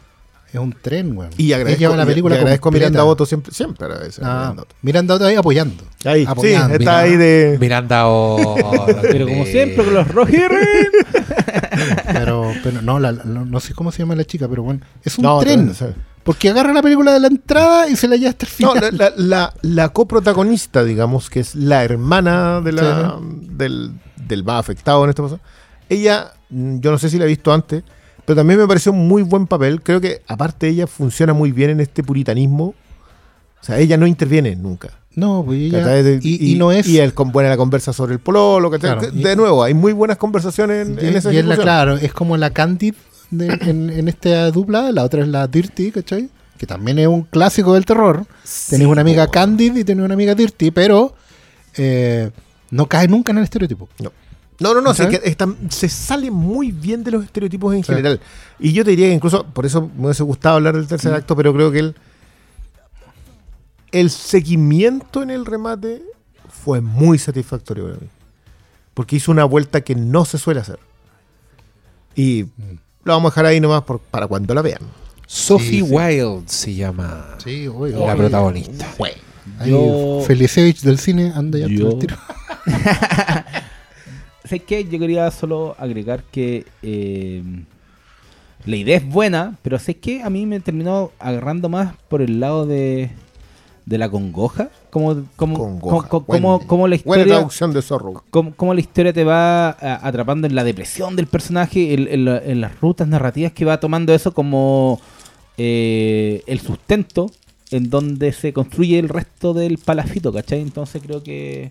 [0.53, 1.31] Es un tren, weón.
[1.37, 2.73] Y agradezco, lleva la película y agradezco a.
[2.73, 4.75] Miranda Otto siempre, siempre agradece a Ah, Miranda Otto.
[4.83, 5.85] Miranda Otto ahí apoyando.
[6.05, 6.75] Ahí, sí, Apoyando.
[6.77, 7.57] está ahí de...
[7.61, 8.57] Miranda o.
[9.03, 10.89] Pero como siempre, con los rojirris.
[12.13, 14.81] Pero, pero no, la- la- no, no sé cómo se llama la chica, pero bueno,
[15.03, 15.67] es un No, tren.
[15.67, 15.75] no.
[16.23, 18.97] Porque agarra la película de la entrada y se la lleva hasta el No, final.
[18.97, 24.61] la, la, la, la coprotagonista, digamos, que es la hermana de la, del, del más
[24.61, 25.41] afectado en este caso,
[25.89, 27.83] ella, mm, yo no sé si la he visto antes,
[28.31, 29.83] pero también me pareció un muy buen papel.
[29.83, 32.67] Creo que, aparte, ella funciona muy bien en este puritanismo.
[33.61, 34.91] O sea, ella no interviene nunca.
[35.17, 35.85] No, pues ella.
[35.85, 36.87] De- y, y no es.
[36.87, 38.71] Y él con buena la conversa sobre el pololo.
[38.71, 38.97] ¿cachai?
[38.99, 41.57] Claro, y- de nuevo, hay muy buenas conversaciones en, y- en esa y es la,
[41.57, 42.95] claro, es como la Candid
[43.33, 44.93] de- en, en esta dupla.
[44.93, 46.29] La otra es la Dirty, ¿cachai?
[46.57, 48.27] Que también es un clásico del terror.
[48.69, 49.29] Tenés una amiga.
[49.29, 51.15] Candid y tenés una amiga Dirty, pero
[51.77, 52.31] eh,
[52.71, 53.89] no cae nunca en el estereotipo.
[53.99, 54.13] No.
[54.61, 55.19] No, no, no, sí, ¿Sabes?
[55.21, 57.89] que está- se sale muy bien de los estereotipos en Sí.
[57.93, 58.21] general.
[58.59, 60.89] Y yo te diría que incluso, por eso me hubiese gustado hablar del Mm.
[60.89, 61.95] tercer acto, pero creo que el,
[63.93, 66.03] el seguimiento en el remate
[66.63, 68.07] fue muy satisfactorio para mí.
[68.95, 70.79] Porque hizo una vuelta que no se suele hacer.
[72.15, 72.79] Y Mm.
[73.05, 74.81] lo vamos a dejar ahí nomás por- para cuando la vean.
[75.27, 75.93] Sophie Sí, sí.
[75.95, 78.87] Wild se llama Sí, oye, la protagonista.
[79.65, 82.17] Yo- Felicevich del cine anda ya Yo- tiro.
[84.51, 84.85] ¿Sabes qué?
[84.85, 87.41] Yo quería solo agregar que eh,
[88.67, 90.23] la idea es buena, pero ¿sabes qué?
[90.25, 93.11] A mí me terminó agarrando más por el lado de,
[93.87, 94.71] de la congoja.
[94.91, 96.09] Como, como, Congoja.
[96.09, 98.25] como, como- como la Buena historia traducción de Zorro.
[98.31, 99.69] cómo, cómo la historia te va
[100.05, 103.79] atrapando en la depresión del personaje, en, en la- en las rutas narrativas que va
[103.79, 105.01] tomando eso como
[105.59, 107.31] eh, el sustento
[107.71, 110.61] en donde se construye el resto del palafito, ¿cachai?
[110.61, 111.71] Entonces creo que,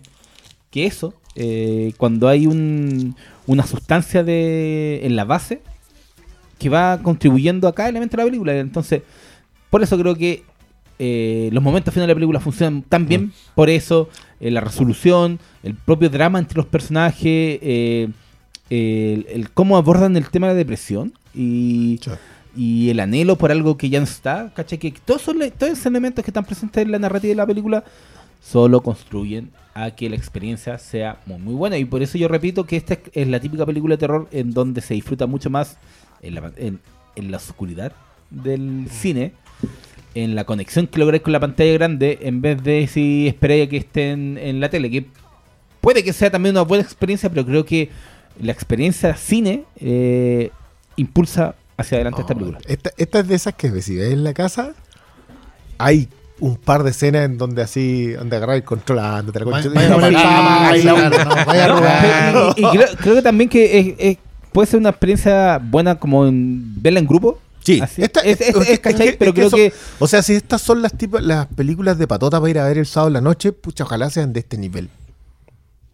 [0.70, 3.14] que eso, eh, cuando hay un,
[3.46, 5.60] una sustancia de, en la base
[6.58, 9.02] que va contribuyendo a cada elemento de la película, entonces
[9.70, 10.42] por eso creo que
[10.98, 14.08] eh, los momentos finales de la película funcionan tan bien, por eso
[14.40, 17.22] eh, la resolución, el propio drama entre los personajes,
[17.62, 18.08] eh,
[18.68, 22.10] el, el cómo abordan el tema de la depresión y, Sí.
[22.56, 24.78] y el anhelo por algo que ya no está, ¿cachai?
[24.78, 27.82] Que todos, son, todos esos elementos que están presentes en la narrativa de la película
[28.40, 31.78] solo construyen a que la experiencia sea muy, muy buena.
[31.78, 34.80] Y por eso yo repito que esta es la típica película de terror en donde
[34.80, 35.78] se disfruta mucho más
[36.22, 36.80] en la, en-
[37.16, 37.92] en la oscuridad
[38.30, 39.32] del cine,
[40.14, 43.70] en la conexión que lográis con la pantalla grande, en vez de si esperáis a
[43.70, 45.06] que estén en la tele, que
[45.80, 47.90] puede que sea también una buena experiencia, pero creo que
[48.40, 50.50] la experiencia cine eh,
[50.96, 52.60] impulsa hacia adelante esta No, película.
[52.66, 54.74] Esta, esta es de esas que si ves en la casa,
[55.78, 56.08] hay
[56.40, 59.68] un par de escenas en donde así, donde agarrar el control, ah, te la concha-
[62.56, 64.18] y- creo, que también que es- es-
[64.52, 67.38] puede ser una experiencia buena como en verla en grupo.
[67.62, 68.02] Sí, Así.
[68.02, 69.16] esta- es, es- es- es- es ¿cachai?
[69.18, 71.98] pero es que creo eso- que O sea, si estas son las tipo- las películas
[71.98, 74.40] de patota para ir a ver el sábado en la noche, pucha, ojalá sean de
[74.40, 74.88] este nivel.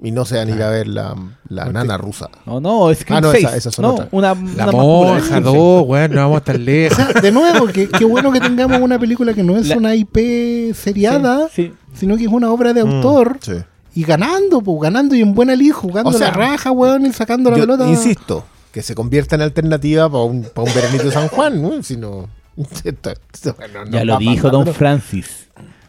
[0.03, 1.15] Y no sean ir a ver la,
[1.49, 2.29] la nana rusa.
[2.45, 4.09] no, no, es Ah, no, esa- esas son no, otras.
[4.13, 6.97] una, La una monja, dos, weón, no vamos tan O lejos.
[6.99, 9.95] sea, de nuevo, que- qué bueno que tengamos una película que no es La- una
[9.95, 11.73] IP seriada, Sí, sí.
[11.95, 13.39] sino que es una obra de Mm, autor.
[13.41, 13.53] sí.
[13.95, 17.13] Y ganando, pues ganando y en buena lid, jugando O sea, la raja, weón, y
[17.15, 17.89] sacando la Yo pelota.
[17.89, 21.83] insisto, que se convierta en alternativa para un, para un veranito de San Juan, ¿no?
[21.83, 22.29] Si no...
[22.85, 24.51] esto- esto- bueno, no Ya lo dijo.
[24.51, 25.49] Don Francis.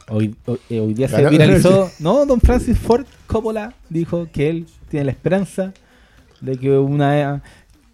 [0.09, 1.91] Hoy, hoy, eh, hoy día se viralizó.
[1.99, 5.73] No, Don Francis Ford Coppola dijo que él tiene la esperanza
[6.39, 7.41] de que una.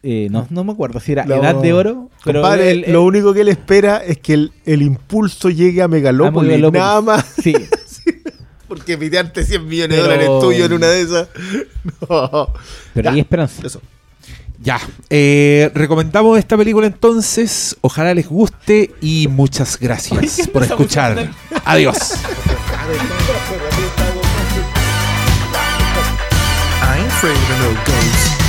[0.03, 1.23] eh, no, no me acuerdo si era.
[1.23, 2.10] Edad de Oro.
[2.23, 5.81] Pero Compadre, él- él- lo único que él espera es que el, el impulso llegue
[5.81, 6.81] a Megalópolis, a Megalópolis.
[6.84, 7.26] nada más.
[7.41, 7.53] Sí,
[8.68, 11.27] Porque pitearte 100 millones Pero- de dólares tuyo en una de esas.
[12.10, 12.53] No.
[12.94, 13.65] pero Ya, hay esperanza.
[13.65, 13.81] Eso.
[14.64, 14.80] Ya,
[15.10, 17.76] eh, recomendamos esta película entonces.
[17.81, 21.31] Ojalá les guste y muchas gracias por escuchar.
[21.65, 21.98] Adiós.
[26.81, 28.43] I ain't afraid of no ghosts.